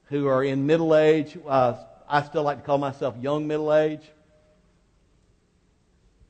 who 0.09 0.27
are 0.27 0.43
in 0.43 0.67
middle 0.67 0.97
age, 0.97 1.37
uh, 1.47 1.75
I 2.09 2.23
still 2.23 2.43
like 2.43 2.59
to 2.59 2.65
call 2.65 2.79
myself 2.79 3.15
young 3.21 3.47
middle 3.47 3.75
age. 3.75 4.01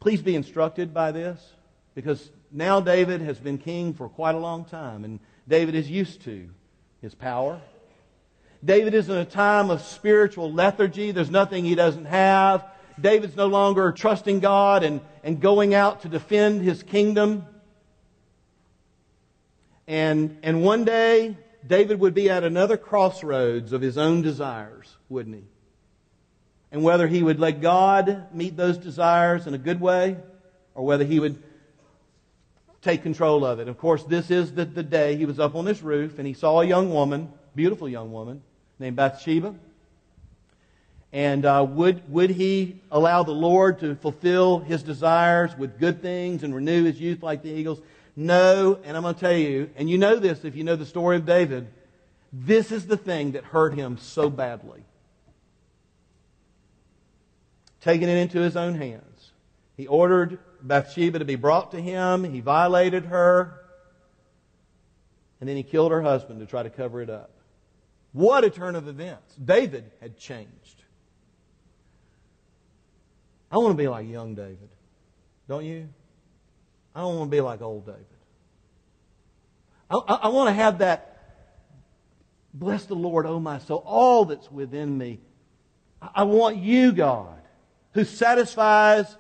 Please 0.01 0.21
be 0.21 0.35
instructed 0.35 0.93
by 0.93 1.13
this 1.13 1.41
because 1.95 2.31
now 2.51 2.81
David 2.81 3.21
has 3.21 3.39
been 3.39 3.59
king 3.59 3.95
for 3.95 4.09
quite 4.09 4.35
a 4.35 4.39
long 4.39 4.65
time 4.65 5.05
and 5.05 5.21
David 5.47 5.75
is 5.75 5.89
used 5.89 6.23
to 6.23 6.49
his 7.01 7.15
power. 7.15 7.61
David 8.65 8.95
is 8.95 9.09
in 9.09 9.17
a 9.17 9.25
time 9.25 9.71
of 9.71 9.83
spiritual 9.83 10.53
lethargy. 10.53 11.13
There's 11.13 11.31
nothing 11.31 11.65
he 11.65 11.75
doesn't 11.75 12.07
have. 12.07 12.65
David's 13.01 13.37
no 13.37 13.47
longer 13.47 13.93
trusting 13.93 14.41
God 14.41 14.83
and, 14.83 15.01
and 15.23 15.41
going 15.41 15.75
out 15.75 16.03
to 16.03 16.09
defend 16.09 16.63
his 16.63 16.83
kingdom. 16.83 17.47
And, 19.87 20.39
and 20.43 20.63
one 20.63 20.85
day, 20.85 21.37
David 21.67 22.01
would 22.01 22.15
be 22.15 22.29
at 22.31 22.45
another 22.45 22.77
crossroads 22.77 23.73
of 23.73 23.81
his 23.81 23.97
own 23.97 24.23
desires, 24.23 24.97
wouldn't 25.09 25.37
he? 25.37 25.45
And 26.73 26.83
whether 26.83 27.07
he 27.07 27.23
would 27.23 27.39
let 27.39 27.61
God 27.61 28.27
meet 28.35 28.57
those 28.57 28.77
desires 28.77 29.47
in 29.47 29.55
a 29.55 29.59
good 29.59 29.81
way 29.81 30.17
or 30.75 30.85
whether 30.85 31.05
he 31.05 31.21
would 31.21 31.43
take 32.83 33.03
control 33.03 33.45
of 33.45 33.61
it. 33.61 33.69
Of 33.69 33.79
course, 33.79 34.05
this 34.05 34.31
is 34.31 34.53
the, 34.53 34.65
the 34.65 34.83
day 34.83 35.17
he 35.17 35.27
was 35.27 35.41
up 35.41 35.55
on 35.55 35.65
this 35.65 35.83
roof 35.83 36.19
and 36.19 36.27
he 36.27 36.35
saw 36.35 36.61
a 36.61 36.65
young 36.65 36.93
woman, 36.93 37.33
beautiful 37.55 37.89
young 37.89 38.13
woman, 38.13 38.43
named 38.79 38.97
Bathsheba. 38.97 39.55
And 41.13 41.45
uh, 41.45 41.67
would, 41.69 42.11
would 42.13 42.31
he 42.31 42.81
allow 42.91 43.23
the 43.23 43.33
Lord 43.33 43.81
to 43.81 43.97
fulfill 43.97 44.59
his 44.59 44.83
desires 44.83 45.57
with 45.57 45.79
good 45.79 46.03
things 46.03 46.43
and 46.43 46.55
renew 46.55 46.85
his 46.85 47.01
youth 47.01 47.23
like 47.23 47.43
the 47.43 47.51
eagles? 47.51 47.81
No, 48.15 48.79
and 48.85 48.97
I'm 48.97 49.03
going 49.03 49.15
to 49.15 49.21
tell 49.21 49.33
you, 49.33 49.71
and 49.77 49.89
you 49.89 49.97
know 49.97 50.17
this 50.17 50.45
if 50.45 50.55
you 50.55 50.65
know 50.65 50.77
the 50.77 50.85
story 50.85 51.17
of 51.17 51.25
David, 51.25 51.69
this 52.33 52.73
is 52.73 52.87
the 52.87 52.97
thing 52.97 53.33
that 53.33 53.45
hurt 53.45 53.75
him 53.75 53.97
so 53.97 54.29
badly. 54.29 54.83
Taking 57.81 58.09
it 58.09 58.17
into 58.17 58.41
his 58.41 58.57
own 58.57 58.75
hands. 58.75 59.31
He 59.77 59.87
ordered 59.87 60.39
Bathsheba 60.63 61.19
to 61.19 61.25
be 61.25 61.37
brought 61.37 61.73
to 61.73 61.81
him. 61.81 62.25
He 62.25 62.41
violated 62.41 63.07
her. 63.07 63.65
And 65.41 65.49
then 65.49 65.57
he 65.57 65.63
killed 65.63 65.93
her 65.93 66.03
husband 66.03 66.41
to 66.41 66.47
try 66.47 66.63
to 66.63 66.71
cover 66.71 67.01
it 67.01 67.11
up. 67.11 67.31
What 68.13 68.45
a 68.45 68.51
turn 68.51 68.75
of 68.75 68.89
events. 68.89 69.35
David 69.37 69.91
had 70.01 70.19
changed. 70.19 70.83
I 73.51 73.59
want 73.59 73.71
to 73.71 73.77
be 73.77 73.89
like 73.89 74.09
young 74.09 74.35
David. 74.35 74.69
Don't 75.49 75.65
you? 75.65 75.89
I 76.95 77.01
don't 77.01 77.17
want 77.17 77.31
to 77.31 77.37
be 77.37 77.41
like 77.41 77.63
old 77.63 77.87
David. 77.87 78.05
I, 79.91 79.97
I, 79.97 80.15
I 80.15 80.29
want 80.29 80.49
to 80.49 80.55
have 80.55 80.79
that, 80.79 81.17
bless 82.53 82.85
the 82.85 82.95
Lord, 82.95 83.25
oh 83.25 83.41
my 83.41 83.59
soul, 83.59 83.83
all 83.87 84.25
that's 84.27 84.51
within 84.51 84.99
me. 84.99 85.21
I, 86.03 86.09
I 86.17 86.23
want 86.25 86.57
you, 86.57 86.93
God, 86.93 87.41
who 87.93 88.05
satisfies 88.05 89.17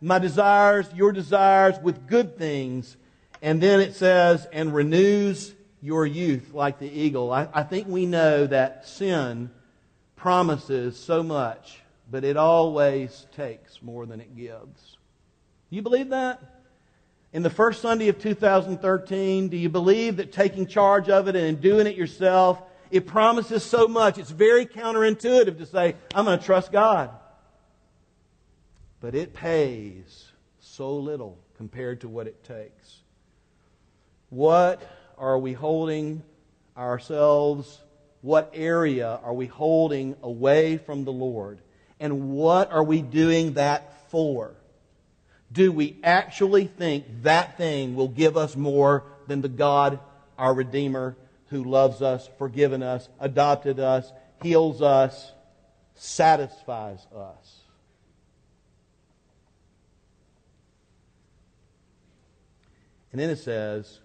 my 0.00 0.18
desires, 0.18 0.86
your 0.94 1.12
desires 1.12 1.78
with 1.82 2.06
good 2.06 2.38
things. 2.38 2.96
And 3.42 3.62
then 3.62 3.80
it 3.80 3.94
says, 3.94 4.46
and 4.52 4.74
renews 4.74 5.54
your 5.82 6.06
youth 6.06 6.52
like 6.52 6.78
the 6.78 6.90
eagle. 6.90 7.32
I, 7.32 7.48
I 7.52 7.62
think 7.62 7.88
we 7.88 8.06
know 8.06 8.46
that 8.46 8.86
sin 8.86 9.50
promises 10.16 10.98
so 10.98 11.22
much, 11.22 11.80
but 12.10 12.24
it 12.24 12.36
always 12.36 13.26
takes 13.34 13.82
more 13.82 14.06
than 14.06 14.20
it 14.20 14.36
gives. 14.36 14.96
Do 15.70 15.76
you 15.76 15.82
believe 15.82 16.10
that? 16.10 16.42
In 17.32 17.42
the 17.42 17.50
first 17.50 17.80
Sunday 17.80 18.08
of 18.08 18.18
2013, 18.18 19.48
do 19.48 19.56
you 19.56 19.68
believe 19.68 20.16
that 20.16 20.32
taking 20.32 20.66
charge 20.66 21.08
of 21.08 21.28
it 21.28 21.36
and 21.36 21.60
doing 21.60 21.86
it 21.86 21.94
yourself, 21.94 22.60
it 22.90 23.06
promises 23.06 23.62
so 23.62 23.86
much? 23.86 24.18
It's 24.18 24.30
very 24.30 24.66
counterintuitive 24.66 25.56
to 25.58 25.66
say, 25.66 25.94
I'm 26.12 26.24
going 26.24 26.38
to 26.38 26.44
trust 26.44 26.72
God. 26.72 27.10
But 29.00 29.14
it 29.14 29.34
pays 29.34 30.30
so 30.60 30.96
little 30.96 31.38
compared 31.56 32.02
to 32.02 32.08
what 32.08 32.26
it 32.26 32.44
takes. 32.44 32.98
What 34.28 34.82
are 35.18 35.38
we 35.38 35.52
holding 35.52 36.22
ourselves? 36.76 37.80
What 38.22 38.50
area 38.54 39.18
are 39.22 39.32
we 39.32 39.46
holding 39.46 40.16
away 40.22 40.76
from 40.76 41.04
the 41.04 41.12
Lord? 41.12 41.60
And 41.98 42.30
what 42.30 42.70
are 42.70 42.84
we 42.84 43.02
doing 43.02 43.54
that 43.54 44.10
for? 44.10 44.54
Do 45.52 45.72
we 45.72 45.96
actually 46.04 46.66
think 46.66 47.22
that 47.22 47.56
thing 47.56 47.96
will 47.96 48.08
give 48.08 48.36
us 48.36 48.54
more 48.54 49.04
than 49.26 49.40
the 49.40 49.48
God, 49.48 49.98
our 50.38 50.54
Redeemer, 50.54 51.16
who 51.48 51.64
loves 51.64 52.02
us, 52.02 52.28
forgiven 52.38 52.82
us, 52.82 53.08
adopted 53.18 53.80
us, 53.80 54.12
heals 54.42 54.80
us, 54.80 55.32
satisfies 55.94 57.04
us? 57.14 57.59
And 63.12 63.20
then 63.20 63.30
it 63.30 63.38
says, 63.38 64.00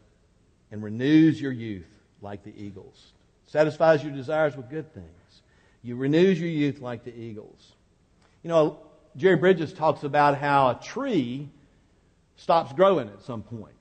and 0.71 0.83
renews 0.83 1.39
your 1.39 1.51
youth 1.51 1.87
like 2.21 2.43
the 2.43 2.53
eagles. 2.55 3.13
Satisfies 3.45 4.03
your 4.03 4.11
desires 4.11 4.57
with 4.57 4.69
good 4.69 4.93
things. 4.93 5.41
You 5.83 5.95
renews 5.95 6.39
your 6.39 6.49
youth 6.49 6.81
like 6.81 7.03
the 7.03 7.15
eagles. 7.15 7.73
You 8.43 8.49
know, 8.49 8.79
Jerry 9.15 9.35
Bridges 9.35 9.71
talks 9.71 10.03
about 10.03 10.37
how 10.37 10.69
a 10.69 10.75
tree 10.81 11.49
stops 12.35 12.73
growing 12.73 13.07
at 13.09 13.21
some 13.21 13.43
point. 13.43 13.75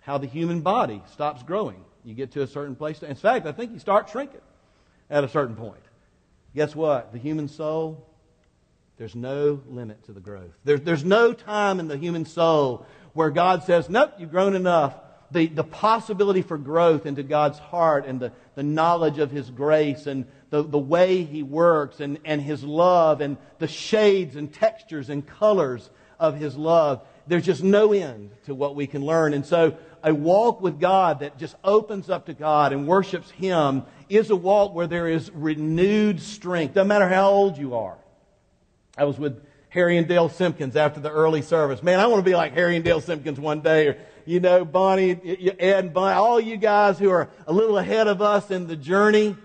How 0.00 0.18
the 0.18 0.26
human 0.26 0.60
body 0.60 1.02
stops 1.12 1.42
growing. 1.42 1.82
You 2.04 2.14
get 2.14 2.32
to 2.32 2.42
a 2.42 2.46
certain 2.46 2.76
place. 2.76 3.02
In 3.02 3.16
fact, 3.16 3.46
I 3.46 3.52
think 3.52 3.72
you 3.72 3.78
start 3.78 4.08
shrinking 4.08 4.40
at 5.10 5.24
a 5.24 5.28
certain 5.28 5.56
point. 5.56 5.82
Guess 6.54 6.76
what? 6.76 7.12
The 7.12 7.18
human 7.18 7.48
soul, 7.48 8.06
there's 8.98 9.14
no 9.14 9.60
limit 9.68 10.04
to 10.04 10.12
the 10.12 10.20
growth. 10.20 10.52
There's, 10.64 10.80
there's 10.80 11.04
no 11.04 11.32
time 11.32 11.80
in 11.80 11.88
the 11.88 11.98
human 11.98 12.24
soul 12.24 12.86
where 13.12 13.30
God 13.30 13.64
says, 13.64 13.88
Nope, 13.90 14.14
you've 14.18 14.30
grown 14.30 14.54
enough 14.54 14.94
the, 15.30 15.46
the 15.46 15.64
possibility 15.64 16.42
for 16.42 16.56
growth 16.56 17.06
into 17.06 17.22
God's 17.22 17.58
heart 17.58 18.06
and 18.06 18.20
the, 18.20 18.32
the 18.54 18.62
knowledge 18.62 19.18
of 19.18 19.30
His 19.30 19.50
grace 19.50 20.06
and 20.06 20.26
the, 20.50 20.62
the 20.62 20.78
way 20.78 21.24
He 21.24 21.42
works 21.42 22.00
and, 22.00 22.18
and 22.24 22.40
His 22.40 22.62
love 22.62 23.20
and 23.20 23.36
the 23.58 23.68
shades 23.68 24.36
and 24.36 24.52
textures 24.52 25.10
and 25.10 25.26
colors 25.26 25.90
of 26.18 26.36
His 26.36 26.56
love. 26.56 27.06
There's 27.26 27.44
just 27.44 27.62
no 27.62 27.92
end 27.92 28.30
to 28.44 28.54
what 28.54 28.76
we 28.76 28.86
can 28.86 29.04
learn. 29.04 29.34
And 29.34 29.44
so 29.44 29.76
a 30.02 30.14
walk 30.14 30.60
with 30.60 30.78
God 30.78 31.20
that 31.20 31.38
just 31.38 31.56
opens 31.64 32.08
up 32.08 32.26
to 32.26 32.34
God 32.34 32.72
and 32.72 32.86
worships 32.86 33.30
Him 33.30 33.82
is 34.08 34.30
a 34.30 34.36
walk 34.36 34.74
where 34.74 34.86
there 34.86 35.08
is 35.08 35.30
renewed 35.32 36.20
strength. 36.20 36.74
Doesn't 36.74 36.88
matter 36.88 37.08
how 37.08 37.30
old 37.30 37.58
you 37.58 37.74
are. 37.74 37.98
I 38.96 39.04
was 39.04 39.18
with 39.18 39.44
Harry 39.68 39.98
and 39.98 40.08
Dale 40.08 40.28
Simpkins 40.28 40.74
after 40.74 41.00
the 41.00 41.10
early 41.10 41.42
service. 41.42 41.82
Man, 41.82 42.00
I 42.00 42.06
want 42.06 42.24
to 42.24 42.28
be 42.28 42.34
like 42.34 42.54
Harry 42.54 42.76
and 42.76 42.84
Dale 42.84 43.00
Simpkins 43.00 43.38
one 43.38 43.60
day. 43.60 43.88
Or, 43.88 43.98
you 44.24 44.40
know, 44.40 44.64
Bonnie, 44.64 45.10
Ed, 45.10 45.84
and 45.84 45.92
Bonnie, 45.92 46.14
all 46.14 46.40
you 46.40 46.56
guys 46.56 46.98
who 46.98 47.10
are 47.10 47.28
a 47.46 47.52
little 47.52 47.76
ahead 47.76 48.08
of 48.08 48.22
us 48.22 48.50
in 48.50 48.66
the 48.66 48.76
journey, 48.76 49.36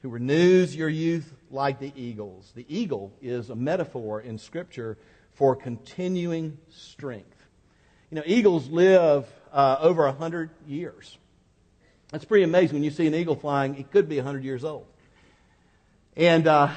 who 0.00 0.08
renews 0.08 0.74
your 0.74 0.88
youth 0.88 1.32
like 1.50 1.78
the 1.78 1.92
eagles. 1.94 2.50
The 2.54 2.64
eagle 2.68 3.12
is 3.20 3.50
a 3.50 3.54
metaphor 3.54 4.20
in 4.20 4.38
Scripture 4.38 4.96
for 5.34 5.54
continuing 5.54 6.58
strength. 6.70 7.46
You 8.10 8.16
know, 8.16 8.22
eagles 8.26 8.68
live 8.68 9.26
uh, 9.52 9.76
over 9.80 10.04
100 10.06 10.50
years. 10.66 11.18
That's 12.10 12.24
pretty 12.24 12.44
amazing 12.44 12.74
when 12.74 12.84
you 12.84 12.90
see 12.90 13.06
an 13.06 13.14
eagle 13.14 13.36
flying. 13.36 13.76
It 13.76 13.90
could 13.90 14.08
be 14.08 14.16
100 14.16 14.44
years 14.44 14.64
old. 14.64 14.86
And 16.16 16.46
uh, 16.46 16.70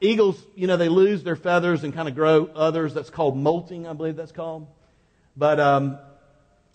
eagles, 0.00 0.42
you 0.54 0.66
know, 0.66 0.76
they 0.76 0.88
lose 0.88 1.22
their 1.22 1.36
feathers 1.36 1.84
and 1.84 1.94
kind 1.94 2.08
of 2.08 2.14
grow 2.14 2.46
others. 2.54 2.94
That's 2.94 3.10
called 3.10 3.36
molting, 3.36 3.86
I 3.86 3.92
believe 3.92 4.16
that's 4.16 4.32
called. 4.32 4.66
But 5.36 5.60
um, 5.60 5.98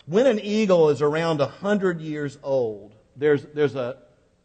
when 0.06 0.26
an 0.26 0.40
eagle 0.40 0.90
is 0.90 1.02
around 1.02 1.38
100 1.40 2.00
years 2.00 2.38
old, 2.42 2.94
there's, 3.16 3.42
there's 3.54 3.74
a 3.74 3.96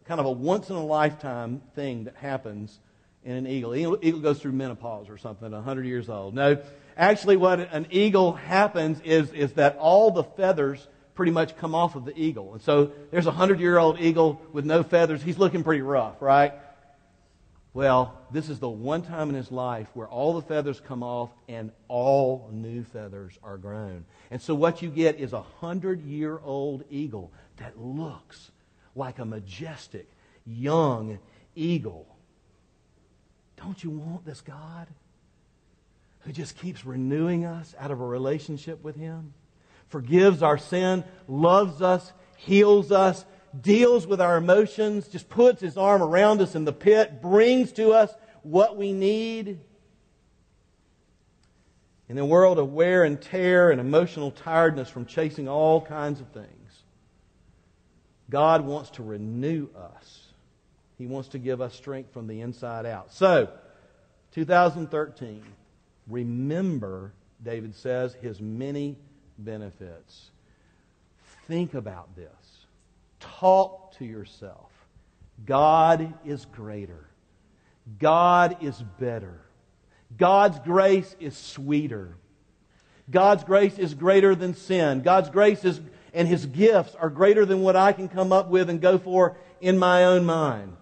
kind 0.05 0.19
of 0.19 0.25
a 0.25 0.31
once 0.31 0.69
in 0.69 0.75
a 0.75 0.83
lifetime 0.83 1.61
thing 1.75 2.05
that 2.05 2.15
happens 2.15 2.79
in 3.23 3.35
an 3.35 3.47
eagle. 3.47 3.75
eagle. 3.75 3.97
Eagle 4.01 4.19
goes 4.19 4.39
through 4.41 4.53
menopause 4.53 5.09
or 5.09 5.17
something 5.17 5.45
at 5.45 5.53
100 5.53 5.85
years 5.85 6.09
old. 6.09 6.33
No, 6.33 6.57
actually, 6.97 7.37
what 7.37 7.59
an 7.59 7.87
eagle 7.91 8.33
happens 8.33 8.99
is, 9.01 9.31
is 9.31 9.53
that 9.53 9.77
all 9.77 10.11
the 10.11 10.23
feathers 10.23 10.87
pretty 11.13 11.31
much 11.31 11.55
come 11.57 11.75
off 11.75 11.95
of 11.95 12.05
the 12.05 12.19
eagle. 12.19 12.53
And 12.53 12.61
so 12.61 12.91
there's 13.11 13.27
a 13.27 13.29
100 13.29 13.59
year 13.59 13.77
old 13.77 13.99
eagle 13.99 14.41
with 14.51 14.65
no 14.65 14.81
feathers. 14.81 15.21
He's 15.21 15.37
looking 15.37 15.63
pretty 15.63 15.81
rough, 15.81 16.21
right? 16.21 16.53
Well, 17.73 18.19
this 18.31 18.49
is 18.49 18.59
the 18.59 18.69
one 18.69 19.01
time 19.01 19.29
in 19.29 19.35
his 19.35 19.51
life 19.51 19.87
where 19.93 20.07
all 20.07 20.33
the 20.33 20.41
feathers 20.41 20.81
come 20.81 21.03
off 21.03 21.29
and 21.47 21.71
all 21.87 22.49
new 22.51 22.83
feathers 22.83 23.39
are 23.41 23.57
grown. 23.57 24.05
And 24.29 24.41
so 24.41 24.53
what 24.53 24.81
you 24.81 24.89
get 24.89 25.19
is 25.19 25.31
a 25.31 25.41
hundred 25.41 26.01
year 26.01 26.39
old 26.43 26.83
eagle 26.89 27.31
that 27.57 27.79
looks 27.79 28.51
like 28.93 29.19
a 29.19 29.25
majestic 29.25 30.09
young 30.45 31.19
eagle. 31.55 32.07
Don't 33.55 33.81
you 33.81 33.91
want 33.91 34.25
this 34.25 34.41
God 34.41 34.87
who 36.21 36.33
just 36.33 36.57
keeps 36.57 36.85
renewing 36.85 37.45
us 37.45 37.73
out 37.79 37.91
of 37.91 38.01
a 38.01 38.05
relationship 38.05 38.83
with 38.83 38.97
Him? 38.97 39.33
Forgives 39.87 40.43
our 40.43 40.57
sin, 40.57 41.05
loves 41.27 41.81
us, 41.81 42.11
heals 42.35 42.91
us, 42.91 43.23
deals 43.59 44.07
with 44.07 44.21
our 44.21 44.37
emotions, 44.37 45.07
just 45.07 45.29
puts 45.29 45.61
his 45.61 45.77
arm 45.77 46.01
around 46.01 46.41
us 46.41 46.55
in 46.55 46.65
the 46.65 46.73
pit, 46.73 47.21
brings 47.21 47.71
to 47.73 47.91
us 47.91 48.13
what 48.43 48.77
we 48.77 48.93
need. 48.93 49.59
In 52.07 52.17
a 52.17 52.25
world 52.25 52.59
of 52.59 52.73
wear 52.73 53.03
and 53.03 53.21
tear 53.21 53.71
and 53.71 53.79
emotional 53.79 54.31
tiredness 54.31 54.89
from 54.89 55.05
chasing 55.05 55.47
all 55.47 55.81
kinds 55.81 56.19
of 56.19 56.27
things, 56.29 56.83
God 58.29 58.65
wants 58.65 58.89
to 58.91 59.03
renew 59.03 59.69
us. 59.75 60.27
He 60.97 61.05
wants 61.05 61.29
to 61.29 61.39
give 61.39 61.61
us 61.61 61.73
strength 61.73 62.13
from 62.13 62.27
the 62.27 62.41
inside 62.41 62.85
out. 62.85 63.13
So, 63.13 63.49
2013, 64.33 65.41
remember, 66.07 67.13
David 67.43 67.75
says, 67.75 68.13
his 68.21 68.39
many 68.39 68.97
benefits. 69.37 70.31
Think 71.47 71.73
about 71.73 72.15
this. 72.15 72.29
Talk 73.21 73.93
to 73.97 74.05
yourself. 74.05 74.71
God 75.45 76.13
is 76.25 76.45
greater. 76.45 77.07
God 77.99 78.57
is 78.61 78.81
better. 78.99 79.41
God's 80.17 80.59
grace 80.59 81.15
is 81.19 81.37
sweeter. 81.37 82.15
God's 83.09 83.43
grace 83.43 83.77
is 83.77 83.93
greater 83.93 84.35
than 84.35 84.55
sin. 84.55 85.01
God's 85.01 85.29
grace 85.29 85.65
is, 85.65 85.81
and 86.13 86.27
His 86.27 86.45
gifts 86.45 86.95
are 86.95 87.09
greater 87.09 87.45
than 87.45 87.61
what 87.61 87.75
I 87.75 87.93
can 87.93 88.07
come 88.07 88.31
up 88.31 88.49
with 88.49 88.69
and 88.69 88.81
go 88.81 88.97
for 88.97 89.37
in 89.59 89.77
my 89.77 90.05
own 90.05 90.25
mind. 90.25 90.75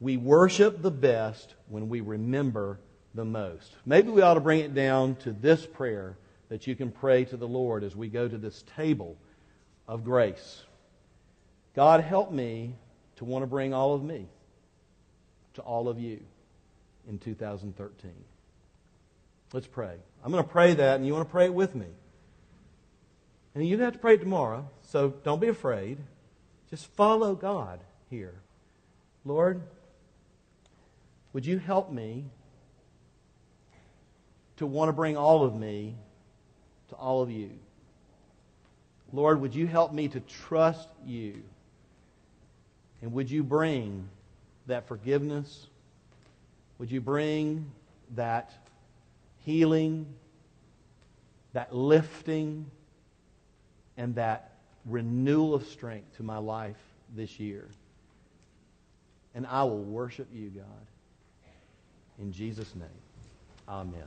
We 0.00 0.16
worship 0.16 0.82
the 0.82 0.90
best 0.90 1.54
when 1.68 1.88
we 1.88 2.00
remember 2.00 2.80
the 3.14 3.24
most. 3.24 3.72
Maybe 3.86 4.10
we 4.10 4.22
ought 4.22 4.34
to 4.34 4.40
bring 4.40 4.60
it 4.60 4.74
down 4.74 5.16
to 5.16 5.32
this 5.32 5.64
prayer 5.64 6.16
that 6.48 6.66
you 6.66 6.74
can 6.74 6.90
pray 6.90 7.24
to 7.26 7.36
the 7.36 7.48
Lord 7.48 7.84
as 7.84 7.94
we 7.94 8.08
go 8.08 8.26
to 8.26 8.38
this 8.38 8.64
table 8.76 9.16
of 9.86 10.04
grace. 10.04 10.64
God, 11.74 12.00
help 12.00 12.30
me 12.30 12.74
to 13.16 13.24
want 13.24 13.42
to 13.42 13.46
bring 13.46 13.72
all 13.72 13.94
of 13.94 14.02
me 14.02 14.26
to 15.54 15.62
all 15.62 15.88
of 15.88 15.98
you 15.98 16.20
in 17.08 17.18
2013. 17.18 18.12
Let's 19.52 19.66
pray. 19.66 19.94
I'm 20.24 20.32
going 20.32 20.42
to 20.42 20.50
pray 20.50 20.74
that, 20.74 20.96
and 20.96 21.06
you 21.06 21.12
want 21.12 21.28
to 21.28 21.30
pray 21.30 21.46
it 21.46 21.54
with 21.54 21.74
me. 21.74 21.86
And 23.54 23.66
you 23.66 23.78
have 23.78 23.92
to 23.92 23.98
pray 23.98 24.14
it 24.14 24.20
tomorrow, 24.20 24.68
so 24.82 25.10
don't 25.24 25.40
be 25.40 25.48
afraid. 25.48 25.98
Just 26.70 26.86
follow 26.94 27.34
God 27.34 27.80
here. 28.08 28.34
Lord, 29.24 29.62
would 31.32 31.44
you 31.44 31.58
help 31.58 31.90
me 31.90 32.24
to 34.56 34.66
want 34.66 34.88
to 34.88 34.92
bring 34.92 35.16
all 35.16 35.44
of 35.44 35.54
me 35.54 35.96
to 36.88 36.94
all 36.94 37.22
of 37.22 37.30
you? 37.30 37.50
Lord, 39.12 39.40
would 39.42 39.54
you 39.54 39.66
help 39.66 39.92
me 39.92 40.08
to 40.08 40.20
trust 40.20 40.88
you? 41.04 41.42
And 43.02 43.12
would 43.12 43.30
you 43.30 43.42
bring 43.42 44.08
that 44.66 44.86
forgiveness? 44.86 45.66
Would 46.78 46.90
you 46.90 47.00
bring 47.00 47.70
that 48.14 48.52
healing, 49.44 50.06
that 51.52 51.74
lifting, 51.74 52.70
and 53.96 54.14
that 54.14 54.52
renewal 54.86 55.54
of 55.54 55.66
strength 55.66 56.16
to 56.16 56.22
my 56.22 56.38
life 56.38 56.78
this 57.14 57.40
year? 57.40 57.68
And 59.34 59.46
I 59.46 59.64
will 59.64 59.82
worship 59.82 60.28
you, 60.32 60.50
God. 60.50 60.64
In 62.20 62.32
Jesus' 62.32 62.74
name, 62.74 62.88
amen. 63.68 64.02